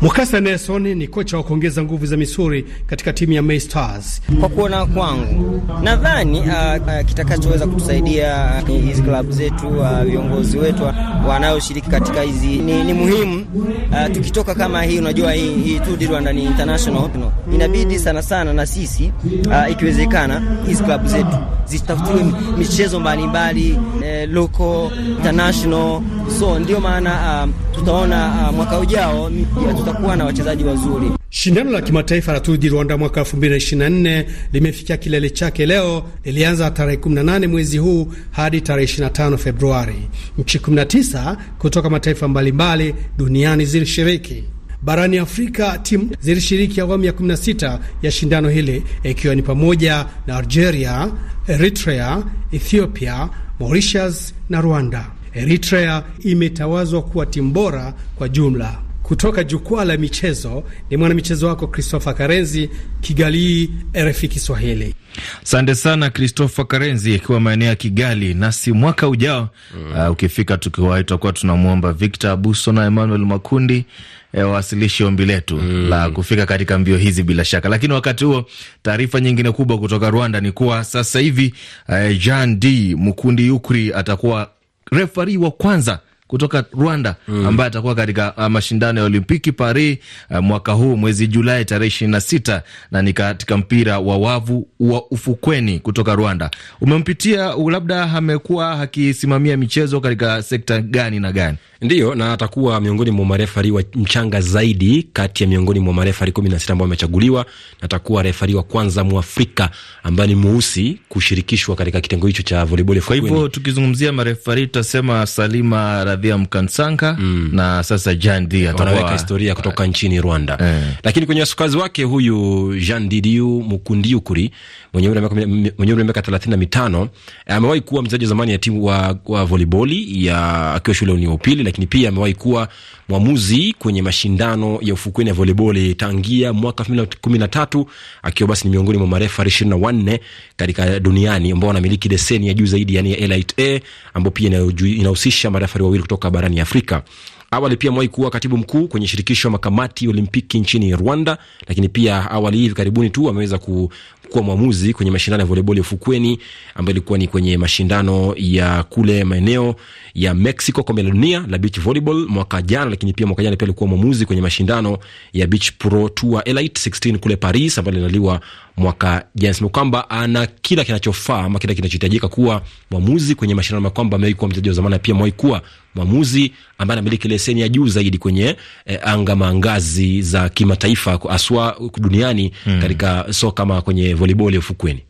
Mukasa 0.00 0.40
Nelson 0.40 0.82
ni 0.94 1.08
kocha 1.08 1.36
wa 1.36 1.42
kuongeza 1.42 1.82
nguvu 1.82 2.06
za 2.06 2.16
misuri 2.16 2.64
katika 2.86 3.12
timu 3.12 3.32
ya 3.32 3.42
May 3.42 3.60
Stars. 3.60 4.22
Kwa 4.40 4.48
kuona 4.48 4.86
kwangu, 4.86 5.62
nadhani 5.82 6.40
uh, 6.40 6.46
uh, 6.46 7.06
kitakachoweza 7.06 7.66
kutusaidia 7.66 8.60
hizi 8.66 9.00
uh, 9.00 9.06
klabu 9.06 9.32
zetu 9.32 9.68
uh, 9.68 10.02
viongozi 10.02 10.58
wetu 10.58 10.82
wanaoshiriki 11.28 11.90
katika 11.90 12.22
hizi 12.22 12.46
ni, 12.46 12.84
ni 12.84 12.92
muhimu 12.94 13.46
uh, 13.92 14.12
tukitoka 14.14 14.54
kama 14.54 14.82
hii, 14.82 14.98
unajua 14.98 15.32
hii, 15.32 15.54
hii 15.54 15.80
tu 15.80 15.96
di 15.96 16.06
Rwanda 16.06 16.32
ni 16.32 16.44
international. 16.44 17.10
Inabidi 17.54 17.98
sana 17.98 18.22
sana 18.22 18.52
na 18.52 18.66
sisi 18.66 19.12
uh, 19.46 19.70
ikiwezekana 19.72 20.42
hizi 20.66 20.82
klabu 20.84 21.08
zetu 21.08 21.36
zitafutiwe 21.78 22.24
michezo 22.58 23.00
mbalimbali 23.00 23.78
eh, 24.04 24.28
local 24.32 24.90
international, 25.16 26.00
so 26.38 26.58
ndio 26.58 26.80
maana 26.80 27.44
uh, 27.44 27.74
tutaona 27.74 28.48
uh, 28.50 28.56
mwaka 28.56 28.78
ujao 28.78 29.30
tutakuwa 29.76 30.16
na 30.16 30.24
wachezaji 30.24 30.64
wazuri. 30.64 31.10
Shindano 31.30 31.70
la 31.70 31.80
kimataifa 31.80 32.32
la 32.32 32.40
Tour 32.40 32.58
du 32.58 32.68
Rwanda 32.68 32.96
mwaka 32.98 33.20
2024 33.20 34.24
limefikia 34.52 34.96
kilele 34.96 35.30
chake 35.30 35.66
leo. 35.66 36.02
Lilianza 36.24 36.70
tarehe 36.70 36.96
18 36.96 37.46
mwezi 37.46 37.78
huu 37.78 38.12
hadi 38.30 38.60
tarehe 38.60 38.86
25 38.92 39.36
Februari. 39.36 40.08
Nchi 40.38 40.58
19 40.58 41.36
kutoka 41.58 41.90
mataifa 41.90 42.28
mbalimbali 42.28 42.94
duniani 43.18 43.64
zilishiriki. 43.66 44.44
Barani 44.82 45.18
Afrika 45.18 45.78
timu 45.78 46.10
zilishiriki 46.20 46.80
awamu 46.80 47.04
ya 47.04 47.12
16 47.12 47.78
ya 48.02 48.10
shindano 48.10 48.48
hili 48.48 48.82
ikiwa 49.02 49.34
ni 49.34 49.42
pamoja 49.42 50.06
na 50.26 50.36
Algeria, 50.36 51.12
Eritrea, 51.48 52.22
Ethiopia, 52.52 53.28
Mauritius 53.60 54.34
na 54.48 54.60
Rwanda. 54.60 55.06
Eritrea 55.34 56.02
imetawazwa 56.20 57.02
kuwa 57.02 57.26
timu 57.26 57.52
bora 57.52 57.94
kwa 58.16 58.28
jumla. 58.28 58.78
Kutoka 59.02 59.44
jukwaa 59.44 59.84
la 59.84 59.96
michezo 59.96 60.64
ni 60.90 60.96
mwanamichezo 60.96 61.46
wako 61.46 61.66
Christopher 61.66 62.14
Karenzi, 62.14 62.70
Kigali, 63.00 63.70
RFI 63.96 64.28
Kiswahili. 64.28 64.94
Asante 65.42 65.74
sana 65.74 66.10
Christopher 66.10 66.66
Karenzi 66.66 67.14
akiwa 67.14 67.40
maeneo 67.40 67.68
ya 67.68 67.76
Kigali. 67.76 68.34
Nasi 68.34 68.72
mwaka 68.72 69.08
ujao 69.08 69.48
mm. 69.76 70.00
uh, 70.06 70.10
ukifika 70.10 70.58
tukiwahi 70.58 71.04
tutakuwa 71.04 71.32
tunamwomba 71.32 71.92
Victor 71.92 72.30
Abuso 72.30 72.72
na 72.72 72.84
Emmanuel 72.86 73.20
Makundi 73.20 73.84
E, 74.32 74.42
wawasilishe 74.42 75.04
ombi 75.04 75.24
letu 75.26 75.56
mm. 75.56 75.88
la 75.88 76.10
kufika 76.10 76.46
katika 76.46 76.78
mbio 76.78 76.96
hizi 76.96 77.22
bila 77.22 77.44
shaka. 77.44 77.68
Lakini 77.68 77.92
wakati 77.92 78.24
huo, 78.24 78.44
taarifa 78.82 79.20
nyingine 79.20 79.50
kubwa 79.52 79.78
kutoka 79.78 80.10
Rwanda 80.10 80.40
ni 80.40 80.52
kuwa 80.52 80.84
sasa 80.84 81.20
hivi 81.20 81.54
uh, 81.88 82.16
Jean 82.18 82.60
D 82.60 82.94
Mukundi 82.98 83.46
Yukri 83.46 83.94
atakuwa 83.94 84.50
refari 84.92 85.36
wa 85.36 85.50
kwanza 85.50 85.98
kutoka 86.30 86.64
Rwanda 86.72 87.16
mm. 87.28 87.46
ambaye 87.46 87.68
atakuwa 87.68 87.94
katika 87.94 88.34
uh, 88.36 88.46
mashindano 88.46 89.00
ya 89.00 89.06
Olimpiki 89.06 89.52
Paris 89.52 89.98
uh, 90.30 90.38
mwaka 90.38 90.72
huu 90.72 90.96
mwezi 90.96 91.26
Julai 91.26 91.64
tarehe 91.64 91.88
ishirini 91.88 92.12
na 92.12 92.20
sita 92.20 92.62
na 92.90 93.02
ni 93.02 93.12
katika 93.12 93.56
mpira 93.56 93.98
wa 93.98 94.18
wavu 94.18 94.68
wa 94.80 95.06
ufukweni 95.10 95.78
kutoka 95.78 96.14
Rwanda. 96.14 96.50
Umempitia, 96.80 97.54
labda 97.70 98.02
amekuwa 98.02 98.80
akisimamia 98.80 99.56
michezo 99.56 100.00
katika 100.00 100.42
sekta 100.42 100.80
gani 100.80 101.20
na 101.20 101.32
gani? 101.32 101.58
Ndiyo, 101.82 102.14
na 102.14 102.32
atakuwa 102.32 102.80
miongoni 102.80 103.10
mwa 103.10 103.26
marefari 103.26 103.70
wa 103.70 103.82
mchanga 103.94 104.40
zaidi 104.40 105.02
kati 105.12 105.42
ya 105.42 105.48
miongoni 105.48 105.80
mwa 105.80 105.94
marefari 105.94 106.32
kumi 106.32 106.48
na 106.48 106.58
sita 106.58 106.72
ambao 106.72 106.84
wamechaguliwa, 106.84 107.44
na 107.80 107.82
atakuwa 107.84 108.22
refari 108.22 108.54
wa 108.54 108.62
kwanza 108.62 109.04
mwafrika 109.04 109.70
ambaye 110.02 110.28
ni 110.28 110.34
mweusi 110.34 110.98
kushirikishwa 111.08 111.76
katika 111.76 112.00
kitengo 112.00 112.26
hicho 112.26 112.42
cha 112.42 112.64
volleyball. 112.64 113.00
Kwa 113.02 113.16
hivyo 113.16 113.48
tukizungumzia 113.48 114.12
marefari 114.12 114.66
tutasema 114.66 115.26
Salima 115.26 116.04
Radhia 116.04 116.38
Mkansanga 116.38 117.16
mm. 117.20 117.50
na 117.52 117.82
sasa 117.82 118.14
Jean 118.14 118.48
D 118.48 118.66
wanaweka 118.68 119.12
historia 119.12 119.54
kutoka 119.54 119.86
nchini 119.86 120.20
Rwanda 120.20 120.58
eh. 120.60 120.94
Lakini 121.02 121.26
kwenye 121.26 121.40
wasukazi 121.40 121.76
wake 121.76 122.04
huyu 122.04 122.74
Jean 122.80 123.08
Didiu 123.08 123.48
Mukundiukuri 123.62 124.50
mwenye 124.92 125.08
umri 125.08 125.92
wa 125.92 126.04
miaka 126.04 126.22
thelathini 126.22 126.50
na 126.50 126.56
mitano 126.56 127.08
amewahi 127.46 127.80
kuwa 127.80 128.02
mchezaji 128.02 128.26
zamani 128.26 128.52
ya 128.52 128.58
timu 128.58 128.84
wa, 128.84 129.18
wa 129.26 129.44
volleyball 129.44 129.90
ya 130.08 130.74
akiwa 130.74 130.94
shule 130.94 131.22
ya 131.22 131.30
upili 131.30 131.69
lakini 131.70 131.86
pia 131.86 132.08
amewahi 132.08 132.34
kuwa 132.34 132.68
mwamuzi 133.08 133.74
kwenye 133.78 134.02
mashindano 134.02 134.78
ya 134.82 134.94
ufukweni 134.94 135.28
ya 135.28 135.34
voleboli 135.34 135.94
tangia 135.94 136.52
mwaka 136.52 136.82
elfu 136.82 136.92
mbili 136.92 137.08
kumi 137.20 137.38
na 137.38 137.48
tatu 137.48 137.86
akiwa 138.22 138.48
basi 138.48 138.64
ni 138.64 138.70
miongoni 138.70 138.98
mwa 138.98 139.06
marefa 139.06 139.44
ishirini 139.46 139.76
na 139.76 139.86
wanne 139.86 140.20
katika 140.56 141.00
duniani 141.00 141.52
ambao 141.52 141.68
wanamiliki 141.68 142.08
leseni 142.08 142.48
ya 142.48 142.54
juu 142.54 142.66
zaidi, 142.66 142.94
yani 142.94 143.12
ya 143.12 143.16
Elite 143.18 143.54
A, 143.76 143.80
ambao 144.14 144.30
pia 144.30 144.46
inahusisha 144.86 145.50
marefari 145.50 145.84
wawili 145.84 146.02
kutoka 146.02 146.30
barani 146.30 146.60
Afrika. 146.60 147.02
Awali 147.52 147.76
pia 147.76 147.88
amewahi 147.90 148.08
kuwa 148.08 148.30
katibu 148.30 148.56
mkuu 148.58 148.88
kwenye 148.88 149.06
shirikisho 149.06 149.48
la 149.48 149.52
makamati 149.52 150.08
Olimpiki 150.08 150.60
nchini 150.60 150.96
Rwanda, 150.96 151.38
lakini 151.68 151.88
pia 151.88 152.30
awali 152.30 152.58
hivi 152.58 152.74
karibuni 152.74 153.10
tu 153.10 153.28
ameweza 153.28 153.58
ku, 153.58 153.92
kuwa 154.30 154.44
mwamuzi 154.44 154.92
kwenye 154.94 155.10
mashindano 155.10 155.40
ya 155.42 155.46
voleboli 155.46 155.80
ufukweni 155.80 156.38
ambayo 156.74 156.92
ilikuwa 156.92 157.18
ni 157.18 157.28
kwenye 157.28 157.56
mashindano 157.58 158.34
ya 158.36 158.82
kule 158.82 159.24
maeneo 159.24 159.74
ya 160.14 160.34
Mexico, 160.34 160.82
kombe 160.82 161.02
la 161.02 161.10
dunia 161.10 161.44
la 161.48 161.58
beach 161.58 161.80
volleyball 161.80 162.26
mwaka 162.28 162.62
jana. 162.62 162.90
Lakini 162.90 163.12
pia 163.12 163.26
mwaka 163.26 163.42
jana 163.42 163.56
pia 163.56 163.66
alikuwa 163.66 163.88
mwamuzi 163.90 164.26
kwenye 164.26 164.42
mashindano 164.42 164.98
ya 165.32 165.46
Beach 165.46 165.72
Pro 165.78 166.08
Tour 166.08 166.42
Elite 166.44 166.90
16 166.90 167.16
kule 167.18 167.36
Paris 167.36 167.78
ambayo 167.78 167.96
linaliwa 167.96 168.40
mwaka 168.76 169.24
jana. 169.34 169.54
Sema 169.54 169.68
kwamba 169.70 170.10
ana 170.10 170.46
kila 170.46 170.84
kinachofaa 170.84 171.42
ama 171.44 171.58
kila 171.58 171.74
kinachohitajika 171.74 172.28
kuwa 172.28 172.62
mwamuzi 172.90 173.34
kwenye 173.34 173.54
mashindano, 173.54 173.90
kwamba 173.90 174.16
amewahi 174.16 174.34
kuwa 174.34 174.48
mchezaji 174.48 174.68
wa 174.68 174.74
zamani, 174.74 174.98
pia 174.98 175.14
amewahi 175.14 175.32
kuwa 175.32 175.62
mwamuzi 175.94 176.52
ambaye 176.78 176.98
anamiliki 176.98 177.28
leseni 177.28 177.60
ya 177.60 177.68
juu 177.68 177.88
zaidi 177.88 178.18
kwenye 178.18 178.56
eh, 178.86 178.98
anga 179.04 179.36
maangazi 179.36 180.22
za 180.22 180.48
kimataifa 180.48 181.18
aswa 181.30 181.76
duniani 181.98 182.52
hmm, 182.64 182.80
katika 182.80 183.26
soka 183.32 183.52
kama 183.62 183.82
kwenye 183.82 184.14
volleyball 184.14 184.52
ya 184.54 184.58
ufukweni. 184.58 185.00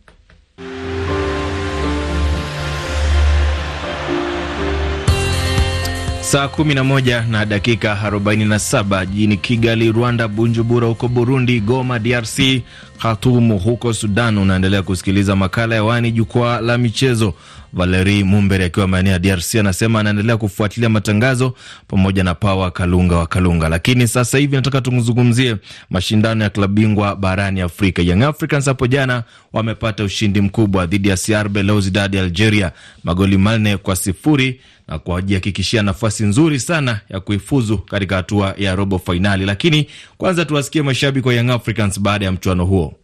Saa 6.30 6.44
11 6.46 7.26
na 7.30 7.44
dakika 7.46 7.98
47 8.10 9.06
jijini 9.06 9.36
Kigali, 9.36 9.92
Rwanda, 9.92 10.28
bunjubura 10.28 10.86
huko 10.86 11.08
Burundi, 11.08 11.60
Goma 11.60 11.98
DRC, 11.98 12.62
Khartoum 12.98 13.58
huko 13.58 13.92
Sudan. 13.92 14.38
Unaendelea 14.38 14.82
kusikiliza 14.82 15.36
makala 15.36 15.74
ya 15.74 15.84
wani 15.84 16.12
jukwaa 16.12 16.60
la 16.60 16.78
michezo. 16.78 17.34
Valeri 17.72 18.24
Mumbere 18.24 18.64
akiwa 18.64 18.88
maeneo 18.88 19.12
ya 19.12 19.18
DRC 19.18 19.54
anasema 19.54 20.00
anaendelea 20.00 20.36
kufuatilia 20.36 20.88
matangazo 20.88 21.54
pamoja 21.88 22.24
na 22.24 22.34
Pawa 22.34 22.70
Kalunga 22.70 23.16
wa 23.16 23.26
Kalunga. 23.26 23.68
Lakini 23.68 24.08
sasa 24.08 24.38
hivi 24.38 24.56
nataka 24.56 24.80
tuzungumzie 24.80 25.56
mashindano 25.90 26.44
ya 26.44 26.50
klabu 26.50 26.74
bingwa 26.74 27.16
barani 27.16 27.60
Afrika. 27.60 28.02
Young 28.02 28.22
Africans 28.22 28.64
hapo 28.64 28.86
jana 28.86 29.22
wamepata 29.52 30.04
ushindi 30.04 30.40
mkubwa 30.40 30.86
dhidi 30.86 31.08
ya 31.08 31.16
CR 31.16 31.48
Belouizdad 31.48 32.14
ya 32.14 32.22
Algeria 32.22 32.72
magoli 33.04 33.38
manne 33.38 33.76
kwa 33.76 33.96
sifuri 33.96 34.60
na 34.88 34.98
kujihakikishia 34.98 35.82
nafasi 35.82 36.24
nzuri 36.24 36.60
sana 36.60 37.00
ya 37.10 37.20
kuifuzu 37.20 37.78
katika 37.78 38.16
hatua 38.16 38.54
ya 38.58 38.74
robo 38.74 38.98
fainali. 38.98 39.44
Lakini 39.46 39.86
kwanza 40.18 40.44
tuwasikie 40.44 40.82
mashabiki 40.82 41.28
wa 41.28 41.34
Young 41.34 41.50
Africans 41.50 42.00
baada 42.00 42.24
ya 42.24 42.32
mchuano 42.32 42.64
huo. 42.64 42.94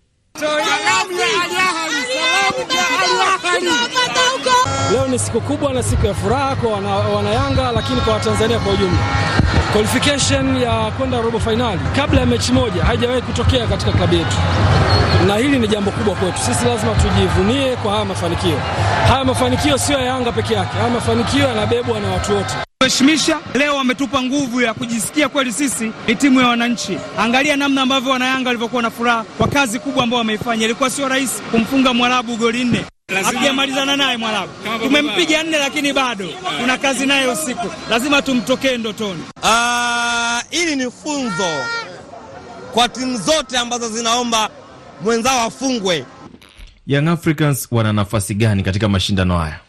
Leo 4.97 5.09
ni 5.09 5.19
siku 5.19 5.41
kubwa 5.41 5.73
na 5.73 5.83
siku 5.83 6.07
ya 6.07 6.15
furaha 6.15 6.57
kwa 6.57 6.71
wanayanga 7.17 7.63
wana, 7.63 7.73
lakini 7.73 8.01
kwa 8.01 8.13
Watanzania 8.15 8.59
kwa 8.59 8.73
ujumla. 8.73 8.99
Qualification 9.73 10.57
ya 10.57 10.91
kwenda 10.91 11.21
robo 11.21 11.41
fainali 11.41 11.81
kabla 11.97 12.21
ya 12.21 12.27
mechi 12.27 12.53
moja 12.53 12.85
haijawahi 12.85 13.23
kutokea 13.23 13.67
katika 13.67 13.93
klabu 13.93 14.15
yetu, 14.15 14.37
na 15.27 15.37
hili 15.37 15.59
ni 15.59 15.69
jambo 15.69 15.91
kubwa 15.91 16.15
kwetu 16.15 16.39
sisi. 16.39 16.65
Lazima 16.65 16.93
tujivunie 16.95 17.77
kwa 17.77 17.93
haya 17.93 18.05
mafanikio. 18.05 18.59
Haya 19.09 19.25
mafanikio 19.25 19.79
sio 19.79 19.99
ya 19.99 20.05
Yanga 20.05 20.33
peke 20.33 20.55
yake, 20.55 20.77
haya 20.79 20.91
mafanikio 20.91 21.49
yanabebwa 21.49 22.01
na 22.01 22.09
watu 22.09 22.35
wote. 22.37 22.55
Heshimisha 22.85 23.39
leo 23.55 23.77
wametupa 23.77 24.23
nguvu 24.23 24.61
ya 24.61 24.75
kujisikia 24.75 25.29
kweli 25.29 25.53
sisi 25.53 25.93
ni 26.09 26.15
timu 26.17 26.41
ya 26.41 26.47
wananchi. 26.47 26.99
Angalia 27.19 27.57
namna 27.57 27.83
ambavyo 27.83 28.13
wanayanga 28.13 28.49
walivyokuwa 28.49 28.83
na 28.83 28.91
furaha 28.91 29.25
kwa 29.39 29.49
kazi 29.49 29.79
kubwa 29.79 30.05
ambayo 30.05 30.19
wameifanya. 30.19 30.65
Ilikuwa 30.65 30.91
sio 30.91 31.09
rahisi 31.09 31.43
kumfunga 31.43 31.95
Mwarabu 31.95 32.37
goli 32.37 32.65
nne 32.65 32.85
hatujamalizana 33.15 33.97
naye 33.97 34.17
Mwarabu, 34.17 34.53
tumempiga 34.83 35.43
nne, 35.43 35.59
lakini 35.59 35.93
bado 35.93 36.29
kuna 36.61 36.79
kazi 36.79 37.07
naye 37.07 37.27
usiku, 37.27 37.71
lazima 37.91 38.23
tumtokee 38.23 38.77
ndotoni. 38.79 39.23
Hili 40.51 40.77
ni 40.77 40.91
funzo 40.91 41.65
kwa 42.73 42.89
timu 42.89 43.19
zote 43.19 43.59
ambazo 43.59 43.89
zinaomba 43.89 44.51
mwenzao 45.03 45.41
afungwe. 45.41 46.05
Young 46.87 47.09
Africans 47.09 47.69
wana 47.71 47.93
nafasi 47.93 48.35
gani 48.35 48.63
katika 48.63 48.89
mashindano 48.89 49.39
haya? 49.39 49.61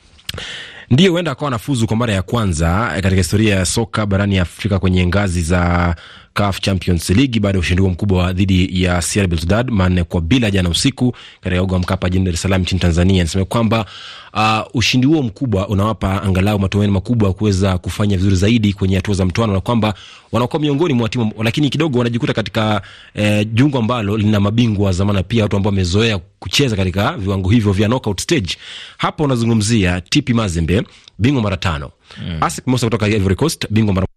Ndio, 0.89 1.11
huenda 1.11 1.31
akawa 1.31 1.51
nafuzu 1.51 1.87
kwa 1.87 1.97
mara 1.97 2.13
ya 2.13 2.21
kwanza 2.21 2.89
katika 2.93 3.15
historia 3.15 3.55
ya 3.55 3.65
soka 3.65 4.05
barani 4.05 4.39
Afrika 4.39 4.79
kwenye 4.79 5.07
ngazi 5.07 5.41
za 5.41 5.95
CAF 6.37 6.59
Champions 6.61 7.09
League 7.09 7.39
baada 7.39 7.57
ya 7.57 7.59
ushindi 7.59 7.81
huo 7.81 7.91
mkubwa 7.91 8.33
dhidi 8.33 8.83
ya 8.83 9.01
CR 9.01 9.27
Belouizdad 9.27 9.69
manne 9.71 10.03
kwa 10.03 10.21
bila 10.21 10.51
jana 10.51 10.69
usiku 10.69 11.15
katika 11.41 11.63
uga 11.63 11.73
wa 11.73 11.79
Mkapa 11.79 12.09
jijini 12.09 12.25
Dar 12.25 12.33
es 12.33 12.41
Salaam 12.41 12.61
nchini 12.61 12.79
Tanzania. 12.81 13.23
Nasema 13.23 13.45
kwamba 13.45 13.85
uh, 14.33 14.75
ushindi 14.75 15.07
huo 15.07 15.21
mkubwa 15.23 15.67
unawapa 15.67 16.23
angalau 16.23 16.59
matumaini 16.59 16.93
makubwa 16.93 17.33
kuweza 17.33 17.77
kufanya 17.77 18.17
vizuri 18.17 18.35
zaidi 18.35 18.73
kwenye 18.73 18.95
hatua 18.95 19.13
za 19.15 19.25
mtoano, 19.25 19.53
na 19.53 19.61
kwamba 19.61 19.93
wanakuwa 20.31 20.61
miongoni 20.61 20.93
mwa 20.93 21.09
timu, 21.09 21.31
lakini 21.43 21.69
kidogo 21.69 21.97
wanajikuta 21.97 22.33
katika 22.33 22.81
eh, 23.15 23.47
jungu 23.53 23.77
ambalo 23.77 24.17
lina 24.17 24.39
mabingwa 24.39 24.85
wa 24.85 24.91
zamani, 24.91 25.23
pia 25.23 25.43
watu 25.43 25.57
ambao 25.57 25.69
wamezoea 25.71 26.19
kucheza 26.39 26.75
katika 26.75 27.17
viwango 27.17 27.49
hivyo 27.49 27.71
vya 27.71 27.87
knockout 27.87 28.21
stage. 28.21 28.55
Hapa 28.97 29.23
unazungumzia 29.23 30.01
TP 30.01 30.29
Mazembe, 30.29 30.83
bingwa 31.19 31.41
mara 31.41 31.57
tano, 31.57 31.91
mm. 32.27 32.37
ASEC 32.41 32.67
Mimosas 32.67 32.85
kutoka 32.85 33.07
Ivory 33.07 33.35
Coast, 33.35 33.67
bingwa 33.69 33.93
mara 33.93 34.07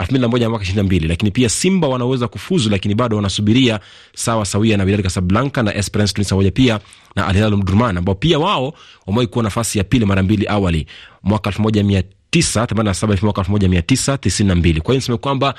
elfu 0.00 0.12
mbili 0.12 0.22
na 0.22 0.28
moja 0.28 0.48
mwaka 0.50 0.62
ishirini 0.62 0.82
na 0.82 0.86
mbili. 0.86 1.08
Lakini 1.08 1.30
pia 1.30 1.48
Simba 1.48 1.88
wanaweza 1.88 2.28
kufuzu, 2.28 2.70
lakini 2.70 2.94
bado 2.94 3.16
wanasubiria 3.16 3.80
sawa 4.14 4.44
sawia 4.46 4.76
na 4.76 4.84
Wydad 4.84 5.02
Casablanca 5.02 5.56
na 5.62 5.74
Esperance 5.74 6.12
Tunis 6.14 6.28
pamoja 6.28 6.50
pia 6.50 6.80
na 7.16 7.26
Al 7.26 7.34
Hilal 7.34 7.54
Omdurman 7.54 7.96
ambao 7.98 8.14
pia 8.14 8.38
wao 8.38 8.74
wamewahi 9.06 9.26
kuwa 9.26 9.44
nafasi 9.44 9.78
ya 9.78 9.84
pili 9.84 10.06
mara 10.06 10.22
mbili 10.22 10.48
awali 10.48 10.86
mwaka 11.22 11.50
elfu 11.50 11.62
moja 11.62 11.84
mia 11.84 12.02
tisa 12.30 12.66
themanini 12.66 12.90
na 12.90 12.94
saba 12.94 13.16
mwaka 13.22 13.40
elfu 13.40 13.50
moja 13.50 13.68
mia 13.68 13.82
tisa 13.82 14.18
tisini 14.18 14.48
na 14.48 14.54
mbili. 14.54 14.80
Kwa 14.80 14.92
hiyo 14.94 15.00
niseme 15.00 15.18
kwamba 15.18 15.54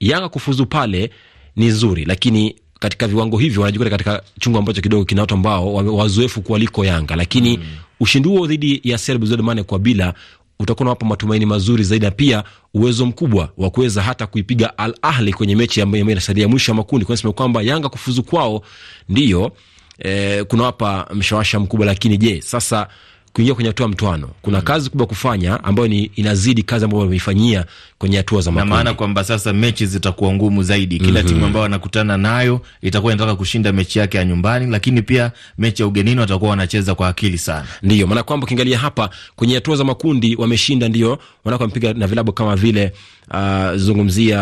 Yanga 0.00 0.28
kufuzu 0.28 0.66
pale 0.66 1.10
ni 1.56 1.66
nzuri, 1.66 2.04
lakini 2.04 2.56
katika 2.80 3.06
viwango 3.08 3.38
hivyo 3.38 3.62
wanajikuta 3.62 3.90
katika 3.90 4.22
chungu 4.40 4.58
ambacho 4.58 4.80
kidogo 4.82 5.04
kina 5.04 5.20
watu 5.20 5.34
ambao 5.34 5.74
wazoefu 5.74 6.42
kuwaliko 6.42 6.84
Yanga, 6.84 7.16
lakini 7.16 7.56
mm. 7.56 7.64
ushindi 8.00 8.28
huo 8.28 8.46
dhidi 8.46 8.80
ya 8.84 8.98
CR 8.98 9.18
Belouizdad 9.18 9.62
kwa 9.64 9.78
bila 9.78 10.14
utakuwa 10.60 10.82
unawapa 10.82 11.06
matumaini 11.06 11.46
mazuri 11.46 11.84
zaidi 11.84 12.04
na 12.04 12.10
pia 12.10 12.44
uwezo 12.74 13.06
mkubwa 13.06 13.48
wa 13.56 13.70
kuweza 13.70 14.02
hata 14.02 14.26
kuipiga 14.26 14.78
Al 14.78 14.94
Ahli 15.02 15.32
kwenye 15.32 15.56
mechi 15.56 15.80
ambayo 15.80 16.10
inasalia 16.10 16.48
mwisho 16.48 16.72
ya 16.72 16.76
makundi, 16.76 17.04
kwa 17.06 17.32
kwamba 17.32 17.62
Yanga 17.62 17.88
kufuzu 17.88 18.22
kwao 18.22 18.62
ndiyo 19.08 19.52
eh, 19.98 20.44
kunawapa 20.44 21.08
mshawasha 21.14 21.60
mkubwa, 21.60 21.86
lakini 21.86 22.16
je, 22.16 22.40
sasa 22.40 22.88
kuingia 23.36 23.54
kwenye 23.54 23.68
hatua 23.68 23.88
mtwano, 23.88 24.28
kuna 24.42 24.60
kazi 24.60 24.90
kubwa 24.90 25.06
kufanya 25.06 25.64
ambayo 25.64 25.88
ni 25.88 26.04
inazidi 26.04 26.62
kazi 26.62 26.84
ambayo 26.84 27.02
wameifanyia 27.02 27.64
kwenye 27.98 28.16
hatua 28.16 28.40
za 28.40 28.50
makundi, 28.52 28.70
na 28.70 28.76
maana 28.76 28.94
kwamba 28.94 29.24
sasa 29.24 29.52
mechi 29.52 29.86
zitakuwa 29.86 30.32
ngumu 30.32 30.62
zaidi. 30.62 30.98
Kila 30.98 31.10
mm 31.20 31.26
-hmm. 31.26 31.28
timu 31.28 31.46
ambayo 31.46 31.62
wanakutana 31.62 32.16
nayo 32.16 32.60
itakuwa 32.82 33.12
inataka 33.12 33.36
kushinda 33.36 33.72
mechi 33.72 33.98
yake 33.98 34.18
ya 34.18 34.24
nyumbani, 34.24 34.66
lakini 34.72 35.02
pia 35.02 35.32
mechi 35.58 35.82
ya 35.82 35.88
ugenini 35.88 36.20
watakuwa 36.20 36.50
wanacheza 36.50 36.94
kwa 36.94 37.08
akili 37.08 37.38
sana. 37.38 37.66
Ndio 37.82 38.06
maana 38.06 38.22
kwamba 38.22 38.44
ukiangalia 38.44 38.78
hapa 38.78 39.10
kwenye 39.36 39.54
hatua 39.54 39.76
za 39.76 39.84
makundi 39.84 40.36
wameshinda, 40.36 40.88
ndio 40.88 41.18
wanako 41.44 41.62
wamepiga 41.64 41.92
na 41.94 42.06
vilabu 42.06 42.32
kama 42.32 42.56
vile 42.56 42.92
uh, 43.30 43.74
zungumzia 43.76 44.38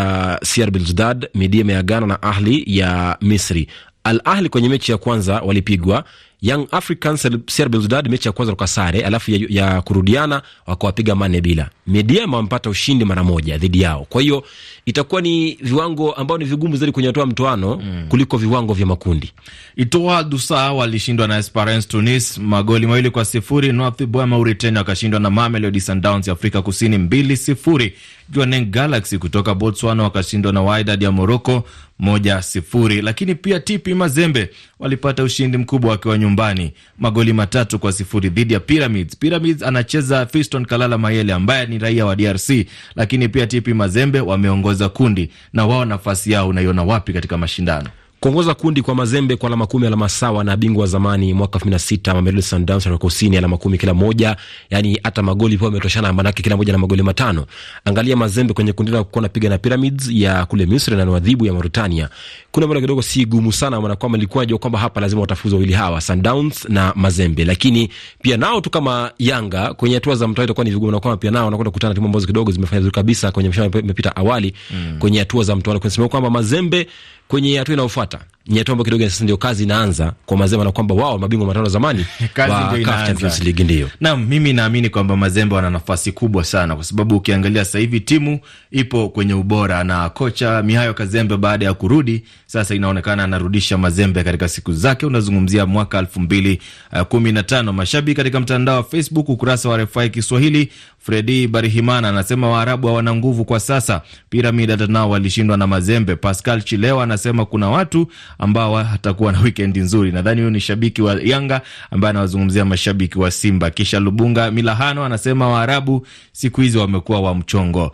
CR 0.54 0.70
Belouizdad, 0.70 1.28
Midiem 1.34 1.70
ya 1.70 1.82
Ghana 1.82 2.06
na 2.06 2.22
Ahli 2.22 2.64
ya 2.66 3.16
Misri. 3.20 3.68
Al 4.04 4.20
Ahli 4.24 4.48
kwenye 4.48 4.68
mechi 4.68 4.92
ya 4.92 4.98
kwanza 4.98 5.40
walipigwa 5.40 6.04
Young 6.42 6.66
Africans 6.70 7.22
CR 7.56 7.68
Belouizdad 7.68 8.08
mechi 8.10 8.28
ya 8.28 8.32
kwanza 8.32 8.54
kwa 8.54 8.66
sare, 8.66 9.00
alafu 9.04 9.30
ya, 9.30 9.40
ya 9.48 9.82
kurudiana 9.82 10.42
wakawapiga 10.66 11.14
mane 11.14 11.40
bila. 11.40 11.68
Mediama 11.86 12.36
wamepata 12.36 12.70
ushindi 12.70 13.04
mara 13.04 13.24
moja 13.24 13.58
dhidi 13.58 13.80
yao. 13.82 14.06
Kwa 14.08 14.22
hiyo 14.22 14.44
itakuwa 14.86 15.20
ni 15.20 15.54
viwango 15.60 16.12
ambao 16.12 16.38
ni 16.38 16.44
vigumu 16.44 16.76
zaidi 16.76 16.92
kwenye 16.92 17.06
hatua 17.06 17.26
mtoano 17.26 17.76
mm. 17.76 18.06
kuliko 18.08 18.36
viwango 18.36 18.74
vya 18.74 18.86
makundi. 18.86 19.32
Itoa 19.76 20.22
Dusa 20.24 20.72
walishindwa 20.72 21.28
na 21.28 21.38
Esperance 21.38 21.88
Tunis 21.88 22.38
magoli 22.38 22.86
mawili 22.86 23.10
kwa 23.10 23.24
sifuri. 23.24 23.72
North 23.72 24.04
Boa 24.06 24.26
Mauritania 24.26 24.78
wakashindwa 24.80 25.20
na 25.20 25.30
Mamelodi 25.30 25.80
Sundowns 25.80 26.26
ya 26.28 26.32
Afrika 26.32 26.62
Kusini 26.62 26.98
mbili 26.98 27.36
sifuri. 27.36 27.94
Jwaneng 28.28 28.64
Galaxy 28.70 29.18
kutoka 29.18 29.54
Botswana 29.54 30.02
wakashindwa 30.02 30.52
na 30.52 30.62
Wydad 30.62 31.02
ya 31.02 31.10
Morocco 31.12 31.64
moja 31.98 32.42
sifuri. 32.42 33.02
Lakini 33.02 33.34
pia 33.34 33.60
TP 33.60 33.86
Mazembe 33.88 34.50
walipata 34.78 35.22
ushindi 35.22 35.58
mkubwa 35.58 35.90
wakiwa 35.90 36.18
nyumbani 36.18 36.72
magoli 36.98 37.32
matatu 37.32 37.78
kwa 37.78 37.92
sifuri 37.92 38.28
dhidi 38.28 38.54
ya 38.54 38.60
Pyramids. 38.60 39.16
Pyramids 39.16 39.62
anacheza 39.62 40.26
Fiston 40.26 40.64
Kalala 40.66 40.98
Mayele 40.98 41.32
ambaye 41.32 41.66
ni 41.66 41.78
raia 41.78 42.06
wa 42.06 42.16
DRC, 42.16 42.50
lakini 42.96 43.28
pia 43.28 43.46
TP 43.46 43.68
Mazembe 43.68 44.20
wameongoza 44.20 44.88
kundi 44.88 45.30
na 45.52 45.66
wao 45.66 45.84
nafasi 45.84 46.32
yao 46.32 46.48
unaiona 46.48 46.82
wapi 46.82 47.12
katika 47.12 47.38
mashindano? 47.38 47.88
Kuongoza 48.24 48.54
kundi 48.54 48.82
kwa 48.82 48.94
Mazembe 48.94 49.36
kwa 49.36 49.46
alama 49.46 49.66
kumi, 49.66 49.86
alama 49.86 50.08
sawa 50.08 50.44
na 50.44 50.56
bingwa 50.56 50.80
wa 50.80 50.86
zamani 50.86 51.34
mwaka 51.34 51.54
elfu 51.54 51.64
mbili 51.66 51.72
na 51.74 51.78
sita 51.78 52.14
Mamelodi 52.14 52.42
Sundowns 52.42 52.86
Afrika 52.86 52.98
Kusini, 52.98 53.36
alama 53.36 53.56
kumi 53.56 53.78
kila 53.78 53.94
moja. 53.94 54.36
Yani 54.70 55.00
hata 55.02 55.22
magoli 55.22 55.58
pia 55.58 55.68
ametoshana, 55.68 56.12
manake 56.12 56.42
kila 56.42 56.56
moja 56.56 56.72
na 56.72 56.78
magoli 56.78 57.02
matano. 57.02 57.46
Angalia 57.84 58.16
Mazembe 58.16 58.54
kwenye 58.54 58.72
kundi 58.72 58.92
la 58.92 59.04
kuwa 59.04 59.22
napiga 59.22 59.48
na 59.48 59.58
Pyramids 59.58 60.08
ya 60.10 60.46
kule 60.46 60.66
Misri 60.66 60.96
na 60.96 61.04
Nwadhibu 61.04 61.46
ya 61.46 61.52
Mauritania. 61.52 62.08
Kuna 62.52 62.66
mbona 62.66 62.80
kidogo 62.80 63.02
si 63.02 63.24
gumu 63.24 63.52
sana, 63.52 63.80
maana 63.80 63.96
kwamba 63.96 64.18
nilikuwa 64.18 64.44
najua 64.44 64.58
kwamba 64.58 64.78
hapa 64.78 65.00
lazima 65.00 65.20
watafuzu 65.20 65.54
wawili 65.56 65.72
hawa 65.72 66.00
Sundowns 66.00 66.64
na 66.68 66.92
Mazembe, 66.96 67.44
lakini 67.44 67.88
pia 68.22 68.36
nao 68.36 68.60
tu 68.60 68.70
kama 68.70 69.10
Yanga 69.18 69.74
kwenye 69.74 69.94
hatua 69.94 70.14
za 70.14 70.28
mtoano 70.28 70.44
itakuwa 70.44 70.64
ni 70.64 70.70
vigumu, 70.70 70.92
na 70.92 71.00
kwamba 71.00 71.16
pia 71.16 71.30
nao 71.30 71.44
wanakwenda 71.44 71.70
kukutana 71.70 71.94
timu 71.94 72.06
ambazo 72.06 72.26
kidogo 72.26 72.52
zimefanya 72.52 72.80
vizuri 72.80 72.94
kabisa 72.94 73.30
kwenye 73.32 73.48
mashindano 73.48 73.80
imepita 73.80 74.16
awali 74.16 74.54
mm. 74.70 74.96
kwenye 74.98 75.18
hatua 75.18 75.44
za 75.44 75.56
mtoano, 75.56 75.80
kwa 75.80 75.90
sababu 75.90 76.08
kwamba 76.10 76.30
Mazembe 76.30 76.86
kwenye 77.28 77.58
hatua 77.58 77.72
inayofuata 77.72 78.13
ni 78.14 78.33
hatua 78.58 78.84
kidogo 78.84 79.04
sasa 79.04 79.24
ndio 79.24 79.36
kazi 79.36 79.62
inaanza 79.62 80.12
kwa 80.26 80.36
Mazembe, 80.36 80.64
na 80.64 80.72
kwamba 80.72 80.94
wao 80.94 81.18
mabingwa 81.18 81.46
matano 81.46 81.68
zamani 81.68 82.06
wa 82.38 82.78
CAF 82.84 83.06
Champions 83.06 83.40
League. 83.42 83.64
Ndio 83.64 83.90
naam, 84.00 84.26
mimi 84.26 84.52
naamini 84.52 84.88
kwamba 84.88 85.16
Mazembe 85.16 85.54
wana 85.54 85.70
nafasi 85.70 86.12
kubwa 86.12 86.44
sana, 86.44 86.74
kwa 86.74 86.84
sababu 86.84 87.16
ukiangalia 87.16 87.64
sasa 87.64 87.78
hivi 87.78 88.00
timu 88.00 88.38
ipo 88.70 89.08
kwenye 89.08 89.34
ubora, 89.34 89.84
na 89.84 90.10
kocha 90.10 90.62
Mihayo 90.62 90.94
Kazembe 90.94 91.36
baada 91.36 91.66
ya 91.66 91.74
kurudi 91.74 92.24
sasa 92.46 92.74
inaonekana 92.74 93.24
anarudisha 93.24 93.78
Mazembe 93.78 94.24
katika 94.24 94.48
siku 94.48 94.72
zake. 94.72 95.06
Unazungumzia 95.06 95.66
mwaka 95.66 95.98
elfu 95.98 96.20
mbili 96.20 96.60
kumi 97.08 97.32
na 97.32 97.42
tano. 97.42 97.72
Mashabiki 97.72 98.16
katika 98.16 98.40
mtandao 98.40 98.76
wa 98.76 98.82
Facebook 98.84 99.28
ukurasa 99.28 99.68
wa 99.68 99.76
RFI 99.78 100.10
Kiswahili, 100.10 100.68
Fredi 100.98 101.48
Barihimana 101.48 102.08
anasema 102.08 102.48
Waarabu 102.50 102.86
hawana 102.86 103.14
nguvu 103.14 103.44
kwa 103.44 103.60
sasa. 103.60 104.02
Piramid 104.30 104.70
hata 104.70 104.86
nao 104.86 105.10
walishindwa 105.10 105.56
na 105.56 105.66
Mazembe. 105.66 106.16
Pascal 106.16 106.62
Chilewa 106.62 107.04
anasema 107.04 107.46
kuna 107.46 107.70
watu 107.70 108.08
ambao 108.38 108.76
hatakuwa 108.76 109.32
na 109.32 109.40
wikendi 109.40 109.80
nzuri. 109.80 110.12
Nadhani 110.12 110.40
huyu 110.40 110.50
ni 110.50 110.60
shabiki 110.60 111.02
wa 111.02 111.20
Yanga 111.22 111.60
ambaye 111.90 112.10
anawazungumzia 112.10 112.64
mashabiki 112.64 113.18
wa 113.18 113.30
Simba. 113.30 113.70
Kisha 113.70 114.00
Lubunga 114.00 114.50
Milahano 114.50 115.04
anasema 115.04 115.48
Waarabu 115.48 116.06
siku 116.32 116.60
hizi 116.60 116.78
wamekuwa 116.78 117.20
wa 117.20 117.34
mchongo. 117.34 117.92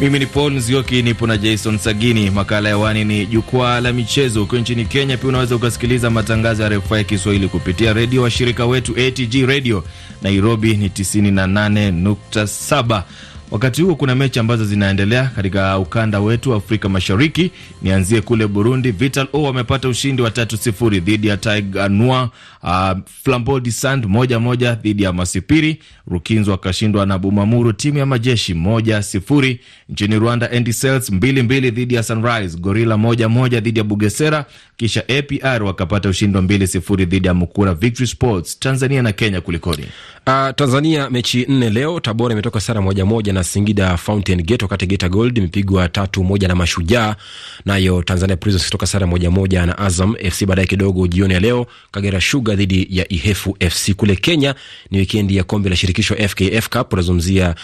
Mimi 0.00 0.18
ni 0.18 0.26
Paul 0.26 0.52
Nzioki, 0.52 1.02
nipo 1.02 1.26
na 1.26 1.36
Jason 1.36 1.78
Sagini. 1.78 2.30
Makala 2.30 2.68
ya 2.68 2.78
wani 2.78 3.04
ni 3.04 3.26
jukwaa 3.26 3.80
la 3.80 3.92
michezo. 3.92 4.42
Ukiwa 4.42 4.60
nchini 4.60 4.84
Kenya 4.84 5.16
pia 5.16 5.28
unaweza 5.28 5.56
ukasikiliza 5.56 6.10
matangazo 6.10 6.62
ya 6.62 6.68
RFI 6.68 7.04
Kiswahili 7.04 7.48
kupitia 7.48 7.92
redio 7.92 8.22
washirika 8.22 8.66
wetu 8.66 8.92
ATG 9.06 9.46
Radio 9.46 9.84
Nairobi 10.22 10.76
ni 10.76 10.88
98.7. 10.88 13.02
Wakati 13.50 13.82
huo 13.82 13.94
kuna 13.94 14.14
mechi 14.14 14.38
ambazo 14.38 14.64
zinaendelea 14.64 15.24
katika 15.36 15.78
ukanda 15.78 16.20
wetu 16.20 16.54
Afrika 16.54 16.88
Mashariki. 16.88 17.50
Nianzie 17.82 18.20
kule 18.20 18.46
Burundi, 18.46 18.90
Vital 18.90 19.26
O 19.32 19.42
wamepata 19.42 19.88
ushindi 19.88 20.22
wa 20.22 20.30
tatu 20.30 20.56
sifuri 20.56 21.00
dhidi 21.00 21.26
ya 21.26 21.36
Tiganua. 21.36 22.30
Uh, 22.62 22.90
Flambeau 23.24 23.60
du 23.60 23.72
Sud 23.72 24.06
moja 24.06 24.38
moja 24.40 24.74
dhidi 24.74 25.02
ya 25.02 25.12
Masipiri. 25.12 25.78
Rukinzo 26.10 26.50
wakashindwa 26.50 27.06
na 27.06 27.18
Bumamuru, 27.18 27.72
timu 27.72 27.98
ya 27.98 28.06
majeshi 28.06 28.54
moja 28.54 29.02
sifuri. 29.02 29.60
Nchini 29.88 30.18
Rwanda, 30.18 30.50
Etincelles 30.52 31.10
mbili 31.10 31.42
mbili 31.42 31.70
dhidi 31.70 31.94
ya 31.94 32.02
Sunrise. 32.02 32.58
Gorilla 32.58 32.96
moja 32.96 33.28
moja 33.28 33.60
dhidi 33.60 33.78
ya 33.78 33.84
Bugesera, 33.84 34.44
kisha 34.76 35.04
APR 35.08 35.62
wakapata 35.62 36.08
ushindi 36.08 36.36
wa 36.36 36.42
mbili 36.42 36.66
sifuri 36.66 37.04
dhidi 37.04 37.26
ya 37.28 37.34
Mukura 37.34 37.74
Victory 37.74 38.06
Sports. 38.06 38.58
Tanzania 38.58 39.02
na 39.02 39.12
Kenya 39.12 39.40
kulikoni? 39.40 39.82
Uh, 40.26 40.48
Tanzania 40.56 41.10
mechi 41.10 41.46
nne 41.48 41.70
leo. 41.70 42.00
Tabora 42.00 42.32
imetoka 42.32 42.60
sara 42.60 42.80
moja 42.80 43.04
moja 43.04 43.32
na 43.32 43.44
Singida 43.44 43.96
Fountain 43.96 44.42
Gate, 44.42 44.64
wakati 44.64 44.86
Geita 44.86 45.08
Gold 45.08 45.38
imepigwa 45.38 45.88
tatu 45.88 46.24
moja 46.24 46.48
na 46.48 46.54
Mashujaa. 46.54 47.16
Nayo 47.64 48.02
Tanzania 48.02 48.36
Prisons 48.36 48.64
kutoka 48.64 48.86
sara 48.86 49.06
moja 49.06 49.30
moja 49.30 49.66
na 49.66 49.78
Azam 49.78 50.14
FC. 50.30 50.46
Baadaye 50.46 50.66
kidogo 50.66 51.06
jioni 51.06 51.34
ya 51.34 51.40
leo 51.40 51.66
Kagera 51.90 52.20
Sugar 52.20 52.56
dhidi 52.56 52.86
ya 52.90 53.12
Ihefu 53.12 53.56
FC. 53.70 53.94
Kule 53.94 54.16
Kenya 54.16 54.54
ni 54.90 54.98
wikendi 54.98 55.36
ya 55.36 55.44
kombe 55.44 55.70
la 55.70 55.76
shirikisho 56.02 56.28
FKF 56.28 56.68
Cup, 56.68 56.92
unazungumzia 56.92 57.54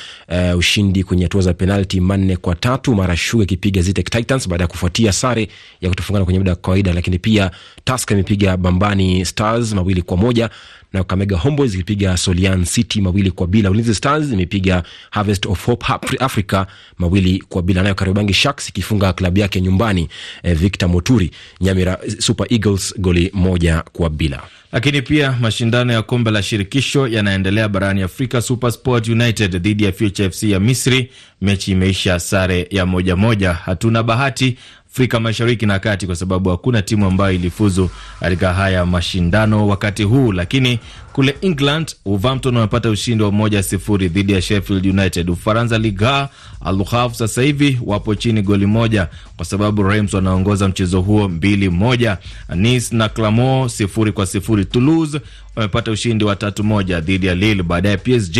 uh, 0.52 0.58
ushindi 0.58 1.04
kwenye 1.04 1.22
hatua 1.22 1.42
za 1.42 1.54
penalti 1.54 2.00
manne 2.00 2.36
kwa 2.36 2.54
tatu, 2.54 2.94
mara 2.94 3.16
Sugar 3.16 3.44
ikipiga 3.44 3.82
Zitek 3.82 4.10
Titans 4.10 4.48
baada 4.48 4.64
ya 4.64 4.68
kufuatia 4.68 5.12
sare 5.12 5.48
ya 5.80 5.88
kutofungana 5.88 6.24
kwenye 6.24 6.38
muda 6.38 6.50
wa 6.52 6.56
kawaida, 6.56 6.92
lakini 6.92 7.18
pia 7.18 7.50
Tusker 7.84 8.14
imepiga 8.16 8.56
Bambani 8.56 9.24
Stars 9.24 9.72
mawili 9.72 10.02
kwa 10.02 10.16
moja 10.16 10.50
na 10.92 11.00
Kakamega 11.00 11.36
Homeboys 11.36 11.74
ikipiga 11.74 12.16
Solian 12.16 12.64
City 12.64 13.00
mawili 13.00 13.30
kwa 13.30 13.46
bila. 13.46 13.70
Ulinzi 13.70 13.94
Stars 13.94 14.32
imepiga 14.32 14.82
Harvest 15.10 15.46
of 15.46 15.66
Hope 15.66 15.86
Africa 16.20 16.64
mawili 16.98 17.44
kwa 17.48 17.62
bila, 17.62 17.82
nayo 17.82 17.94
Kariobangi 17.94 18.32
Sharks 18.34 18.68
ikifunga 18.68 19.12
klabu 19.12 19.38
yake 19.38 19.60
nyumbani 19.60 20.08
eh, 20.42 20.56
Victor 20.56 20.88
Moturi 20.88 21.30
Nyamira 21.60 21.98
Super 22.18 22.46
Eagles 22.50 22.94
goli 22.98 23.30
moja 23.34 23.82
kwa 23.92 24.10
bila. 24.10 24.42
Lakini 24.72 25.02
pia 25.02 25.32
mashindano 25.40 25.92
ya 25.92 26.02
kombe 26.02 26.30
la 26.30 26.42
shirikisho 26.42 27.08
yanaendelea 27.08 27.68
barani 27.68 28.02
Afrika. 28.02 28.42
Supersport 28.42 29.08
United 29.08 29.56
dhidi 29.62 29.84
ya 29.84 29.92
Future 29.92 30.30
FC 30.30 30.42
ya 30.42 30.60
Misri, 30.60 31.10
mechi 31.40 31.72
imeisha 31.72 32.20
sare 32.20 32.66
ya 32.70 32.86
moja 32.86 33.16
moja. 33.16 33.52
Hatuna 33.52 34.02
bahati 34.02 34.56
Afrika 34.92 35.20
Mashariki 35.20 35.66
na 35.66 35.78
Kati 35.78 36.06
kwa 36.06 36.16
sababu 36.16 36.50
hakuna 36.50 36.82
timu 36.82 37.06
ambayo 37.06 37.32
ilifuzu 37.32 37.90
katika 38.20 38.54
haya 38.54 38.86
mashindano 38.86 39.68
wakati 39.68 40.02
huu. 40.02 40.32
Lakini 40.32 40.78
kule 41.12 41.36
England, 41.40 41.94
Wolverhampton 42.04 42.54
wamepata 42.56 42.90
ushindi 42.90 43.24
wa 43.24 43.32
moja 43.32 43.62
sifuri 43.62 44.08
dhidi 44.08 44.32
ya 44.32 44.42
Sheffield 44.42 44.86
United. 44.86 45.30
Ufaransa, 45.30 45.78
Liga 45.78 46.28
Al 46.64 46.84
Havre 46.84 47.14
sasa 47.18 47.42
hivi 47.42 47.78
wapo 47.84 48.14
chini 48.14 48.42
goli 48.42 48.66
moja 48.66 49.08
kwa 49.36 49.44
sababu 49.44 49.82
Reims 49.82 50.14
wanaongoza 50.14 50.68
mchezo 50.68 51.00
huo 51.00 51.28
mbili 51.28 51.68
moja. 51.68 52.18
Nice 52.54 52.96
na 52.96 53.08
Clermont 53.08 53.70
sifuri 53.72 54.12
kwa 54.12 54.26
sifuri. 54.26 54.64
Toulouse 54.64 55.20
wamepata 55.56 55.90
ushindi 55.90 56.24
wa 56.24 56.36
tatu 56.36 56.64
moja 56.64 57.00
dhidi 57.00 57.26
ya 57.26 57.34
Lille. 57.34 57.62
Baadaye 57.62 57.96
PSG 57.96 58.38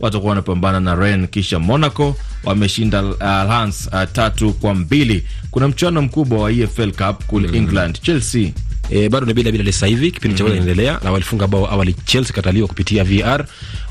watakuwa 0.00 0.30
wanapambana 0.30 0.80
na 0.80 0.94
Rennes, 0.94 1.30
kisha 1.30 1.58
Monaco 1.58 2.16
wameshinda 2.44 3.02
uh, 3.04 3.14
Lens 3.50 3.88
uh, 3.92 4.02
tatu 4.12 4.52
kwa 4.52 4.74
mbili. 4.74 5.24
Kuna 5.50 5.68
mchuano 5.68 6.02
mkubwa 6.02 6.38
wa 6.42 6.52
EFL 6.52 6.90
Cup 6.92 7.24
kule 7.26 7.48
mm. 7.48 7.54
England, 7.54 8.00
Chelsea 8.02 8.50
E, 8.90 9.08
bado 9.08 9.26
ni 9.26 9.34
bila 9.34 9.52
bila 9.52 9.72
sasa 9.72 9.86
hivi 9.86 10.10
kipindi 10.10 10.36
cha 10.38 10.44
mm 10.44 10.50
-hmm. 10.50 10.52
kinaendelea 10.58 11.00
na 11.04 11.12
walifunga 11.12 11.46
bao 11.46 11.70
awali 11.72 11.92
Chelsea 11.92 12.32
kataliwa 12.32 12.68
kupitia 12.68 13.04
VR 13.04 13.44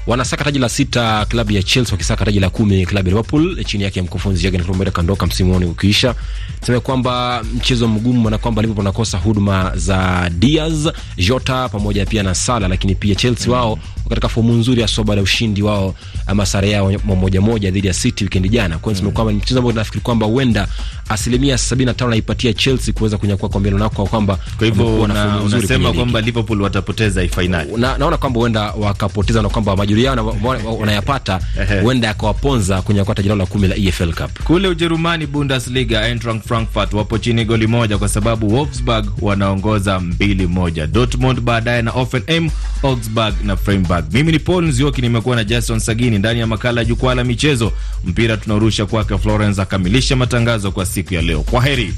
wanasaka 0.07 0.43
taji 0.43 0.59
la 0.59 0.69
sita 0.69 1.25
klabu 1.25 1.51
ya 1.51 1.63
Chelsea, 1.63 1.91
wakisaka 1.91 2.25
taji 2.25 2.39
la 2.39 2.49
kumi 2.49 2.85
klabu 2.85 3.09
ya 3.09 3.15
Liverpool 3.15 3.63
chini 3.65 3.83
yake 3.83 4.01
mkufunzi 4.01 4.41
Jurgen 4.43 4.63
Klopp 4.63 4.89
kandoka 4.93 5.25
msimu 5.25 5.53
huu 5.59 5.69
ukiisha. 5.71 6.15
Sema 6.61 6.79
kwamba 6.79 7.43
mchezo 7.55 7.87
mgumu 7.87 8.29
na 8.29 8.37
kwamba 8.37 8.61
Liverpool 8.61 8.85
wanakosa 8.85 9.17
huduma 9.17 9.71
za 9.75 10.29
Diaz, 10.39 10.87
Jota 11.17 11.69
pamoja 11.69 12.05
pia 12.05 12.23
na 12.23 12.35
Salah, 12.35 12.69
lakini 12.69 12.95
pia 12.95 13.15
Chelsea 13.15 13.53
wao 13.53 13.79
katika 14.09 14.29
fomu 14.29 14.53
nzuri 14.53 14.81
ya 14.81 14.87
soba 14.87 15.15
la 15.15 15.21
ushindi 15.21 15.61
wao 15.61 15.95
ama 16.27 16.45
sare 16.45 16.69
yao 16.69 16.91
moja 17.05 17.41
moja 17.41 17.71
dhidi 17.71 17.87
ya 17.87 17.93
City 17.93 18.23
weekend 18.23 18.49
jana. 18.51 18.77
Kwa 18.77 18.93
hiyo 18.93 19.11
kwamba 19.11 19.33
ni 19.33 19.37
mchezo 19.39 19.59
ambao 19.59 19.73
nafikiri 19.73 20.01
kwamba 20.01 20.25
huenda 20.25 20.67
asilimia 21.09 21.55
75 21.55 22.09
naipatia 22.09 22.53
Chelsea 22.53 22.93
kuweza 22.93 23.17
kunyakua 23.17 23.49
kombe 23.49 23.69
na 23.71 23.89
kwa 23.89 24.05
kwamba 24.05 24.39
kwa 24.57 24.67
hivyo 24.67 25.01
unasema 25.01 25.93
kwamba 25.93 26.21
Liverpool 26.21 26.61
watapoteza 26.61 27.27
finali. 27.27 27.71
Na, 27.77 27.97
naona 27.97 28.17
kwamba 28.17 28.39
huenda 28.39 28.71
wakapoteza 28.71 29.41
na 29.41 29.49
kwamba 29.49 29.71
majuri 30.05 30.63
yao 30.65 30.77
wanayapata 30.79 31.39
huenda 31.81 32.07
yakawaponza 32.07 32.81
kwenye 32.81 33.03
taji 33.05 33.21
jirao 33.21 33.37
la 33.37 33.45
kumi 33.45 33.67
la 33.67 33.75
EFL 33.75 34.13
Cup. 34.13 34.43
Kule 34.43 34.67
Ujerumani, 34.67 35.25
Bundesliga, 35.27 36.07
Eintracht 36.07 36.47
Frankfurt 36.47 36.93
wapo 36.93 37.17
chini 37.17 37.45
goli 37.45 37.67
moja 37.67 37.97
kwa 37.97 38.09
sababu 38.09 38.53
Wolfsburg 38.55 39.07
wanaongoza 39.21 39.99
mbili 39.99 40.47
moja. 40.47 40.87
Dortmund 40.87 41.39
baadaye 41.41 41.81
na 41.81 41.91
Hoffenheim, 41.91 42.49
Augsburg 42.83 43.33
na 43.43 43.55
Freiburg. 43.57 44.05
Mimi 44.13 44.31
ni 44.31 44.39
Paul 44.39 44.65
Nzioki, 44.67 45.01
nimekuwa 45.01 45.35
na 45.35 45.43
Jason 45.43 45.79
Sagini 45.79 46.19
ndani 46.19 46.39
ya 46.39 46.47
makala 46.47 46.81
ya 46.81 46.85
jukwaa 46.85 47.15
la 47.15 47.23
michezo. 47.23 47.71
Mpira 48.05 48.37
tunarusha 48.37 48.85
kwake 48.85 49.17
Florence 49.17 49.61
akamilisha 49.61 50.15
matangazo 50.15 50.71
kwa 50.71 50.85
siku 50.85 51.13
ya 51.13 51.21
leo. 51.21 51.41
Kwa 51.41 51.61
heri. 51.63 51.93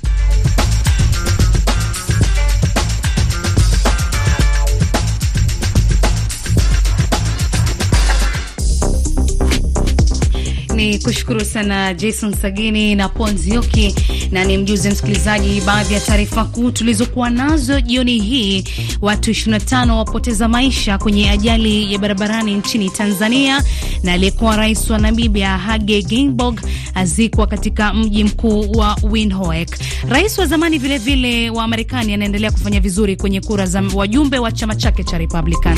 Ni 10.79 10.99
kushukuru 10.99 11.45
sana 11.45 11.93
Jason 11.93 12.33
Sagini 12.33 12.95
na 12.95 13.09
Ponzioki, 13.09 13.95
na 14.31 14.43
ni 14.43 14.57
mjuzi 14.57 14.89
msikilizaji 14.89 15.61
baadhi 15.61 15.93
ya 15.93 15.99
taarifa 15.99 16.45
kuu 16.45 16.71
tulizokuwa 16.71 17.29
nazo 17.29 17.81
jioni 17.81 18.19
hii. 18.19 18.63
Watu 19.01 19.31
25 19.31 19.91
wapoteza 19.97 20.47
maisha 20.47 20.97
kwenye 20.97 21.29
ajali 21.31 21.93
ya 21.93 21.99
barabarani 21.99 22.53
nchini 22.55 22.89
Tanzania, 22.89 23.63
na 24.03 24.13
aliyekuwa 24.13 24.55
rais 24.55 24.89
wa 24.89 24.97
Namibia 24.99 25.57
Hage 25.57 26.01
Geingob 26.01 26.59
azikwa 26.95 27.47
katika 27.47 27.93
mji 27.93 28.23
mkuu 28.23 28.71
wa 28.71 28.97
Windhoek. 29.11 29.77
Rais 30.09 30.37
wa 30.37 30.45
zamani 30.45 30.77
vilevile 30.77 31.15
vile 31.15 31.49
wa 31.49 31.67
Marekani 31.67 32.13
anaendelea 32.13 32.51
kufanya 32.51 32.79
vizuri 32.79 33.15
kwenye 33.15 33.41
kura 33.41 33.65
za 33.65 33.83
wajumbe 33.95 34.39
wa 34.39 34.51
chama 34.51 34.75
chake 34.75 35.03
cha 35.03 35.17
Republican. 35.17 35.77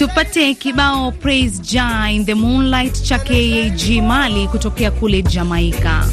Tupate 0.00 0.54
kibao 0.54 1.12
Praise 1.12 1.60
Jah 1.60 2.08
in 2.10 2.24
the 2.24 2.34
Moonlight 2.34 3.02
cha 3.02 3.18
KAG 3.18 4.02
Mali 4.02 4.48
kutokea 4.48 4.90
kule 4.90 5.22
Jamaika. 5.22 6.04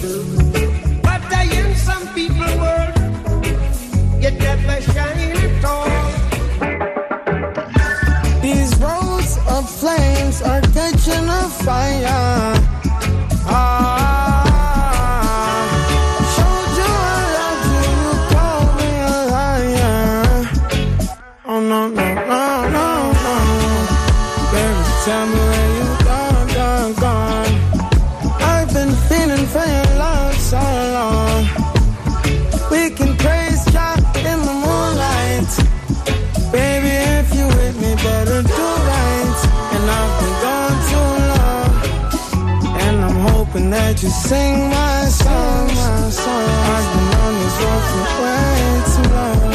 You 44.03 44.09
sing 44.09 44.69
my 44.69 45.05
song, 45.09 45.67
my 45.67 46.09
song. 46.11 46.49
I've 46.75 46.87
been 46.93 47.13
on 47.25 47.33
this 47.41 47.57
road 47.63 47.83
for 47.89 48.05
way 48.21 48.57
too 48.93 49.07
long. 49.17 49.53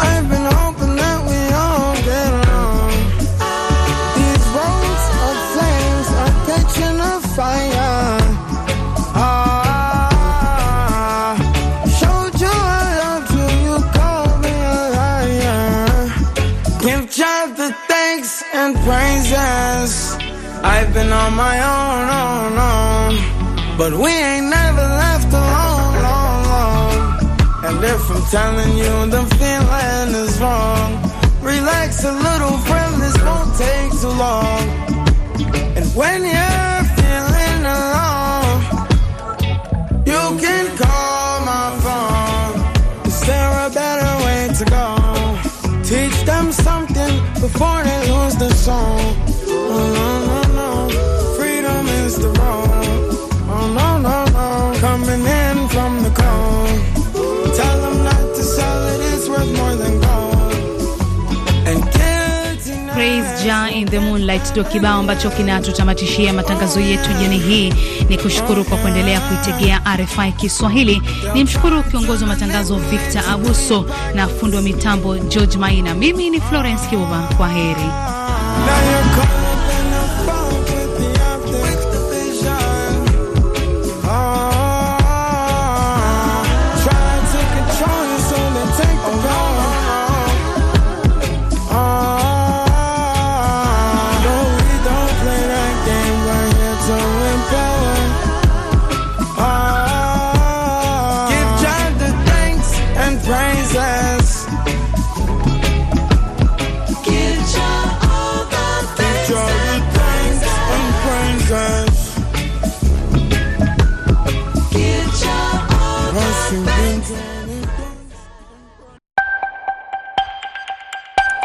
I've 0.00 0.26
been 0.32 0.46
hoping 0.56 0.94
that 0.96 1.18
we 1.28 1.38
all 1.52 1.92
get 2.08 2.30
along. 2.40 2.92
These 4.16 4.44
roads 4.56 5.04
of 5.28 5.36
flames 5.52 6.08
are 6.22 6.34
catching 6.48 6.96
a 7.12 7.14
fire. 7.36 8.16
Ah, 9.20 11.36
showed 11.98 12.34
you 12.40 12.48
I 12.48 12.50
love 13.02 13.26
you, 13.36 13.46
you 13.66 13.76
called 13.96 14.36
me 14.44 14.54
a 14.64 14.66
liar. 14.96 15.92
Give 16.80 17.02
God 17.18 17.48
the 17.58 17.68
thanks 17.86 18.32
and 18.54 18.72
praises. 18.86 19.92
I've 20.64 20.90
been 20.94 21.12
on 21.12 21.34
my 21.34 21.60
own, 21.60 22.08
own, 22.08 22.58
own. 22.58 23.41
But 23.78 23.94
we 23.94 24.10
ain't 24.10 24.48
never 24.48 24.82
left 24.82 25.32
alone, 25.32 25.94
long, 26.02 26.44
long. 26.52 26.94
And 27.64 27.82
if 27.82 28.10
I'm 28.10 28.22
telling 28.30 28.76
you 28.76 28.94
the 29.10 29.22
feeling 29.38 30.08
is 30.24 30.38
wrong, 30.40 30.90
relax 31.40 32.04
a 32.04 32.12
little, 32.12 32.58
friend, 32.68 33.02
this 33.02 33.16
won't 33.24 33.56
take 33.56 33.90
too 34.00 34.14
long. 34.26 34.62
And 35.76 35.86
when 35.96 36.20
you're 36.22 36.82
feeling 36.98 37.62
alone, 37.78 38.60
you 40.04 40.22
can 40.44 40.76
call 40.76 41.40
my 41.52 41.66
phone. 41.82 43.06
Is 43.06 43.20
there 43.26 43.66
a 43.66 43.70
better 43.70 44.12
way 44.24 44.48
to 44.58 44.64
go? 44.76 44.86
Teach 45.82 46.24
them 46.24 46.52
something 46.52 47.14
before 47.40 47.82
they 47.84 48.00
lose 48.12 48.36
the 48.36 48.50
song. 48.50 49.31
The 63.92 63.98
Moonlight 64.00 64.50
ndio 64.50 64.64
kibao 64.64 65.00
ambacho 65.00 65.30
kinatutamatishia 65.30 66.32
matangazo 66.32 66.80
yetu 66.80 67.12
jioni 67.18 67.38
hii. 67.38 67.74
Ni 68.08 68.18
kushukuru 68.18 68.64
kwa 68.64 68.78
kuendelea 68.78 69.20
kuitegea 69.20 69.80
RFI 69.96 70.32
Kiswahili. 70.32 71.02
Ni 71.34 71.44
mshukuru 71.44 71.82
kiongozi 71.82 72.24
wa 72.24 72.28
matangazo 72.28 72.76
Victor 72.76 73.22
Abuso 73.30 73.84
na 74.14 74.28
fundi 74.28 74.56
wa 74.56 74.62
mitambo 74.62 75.18
George 75.18 75.58
Maina. 75.58 75.94
Mimi 75.94 76.30
ni 76.30 76.40
Florence 76.40 76.86
Kiuva, 76.88 77.28
kwa 77.36 77.48
heri. 77.48 77.86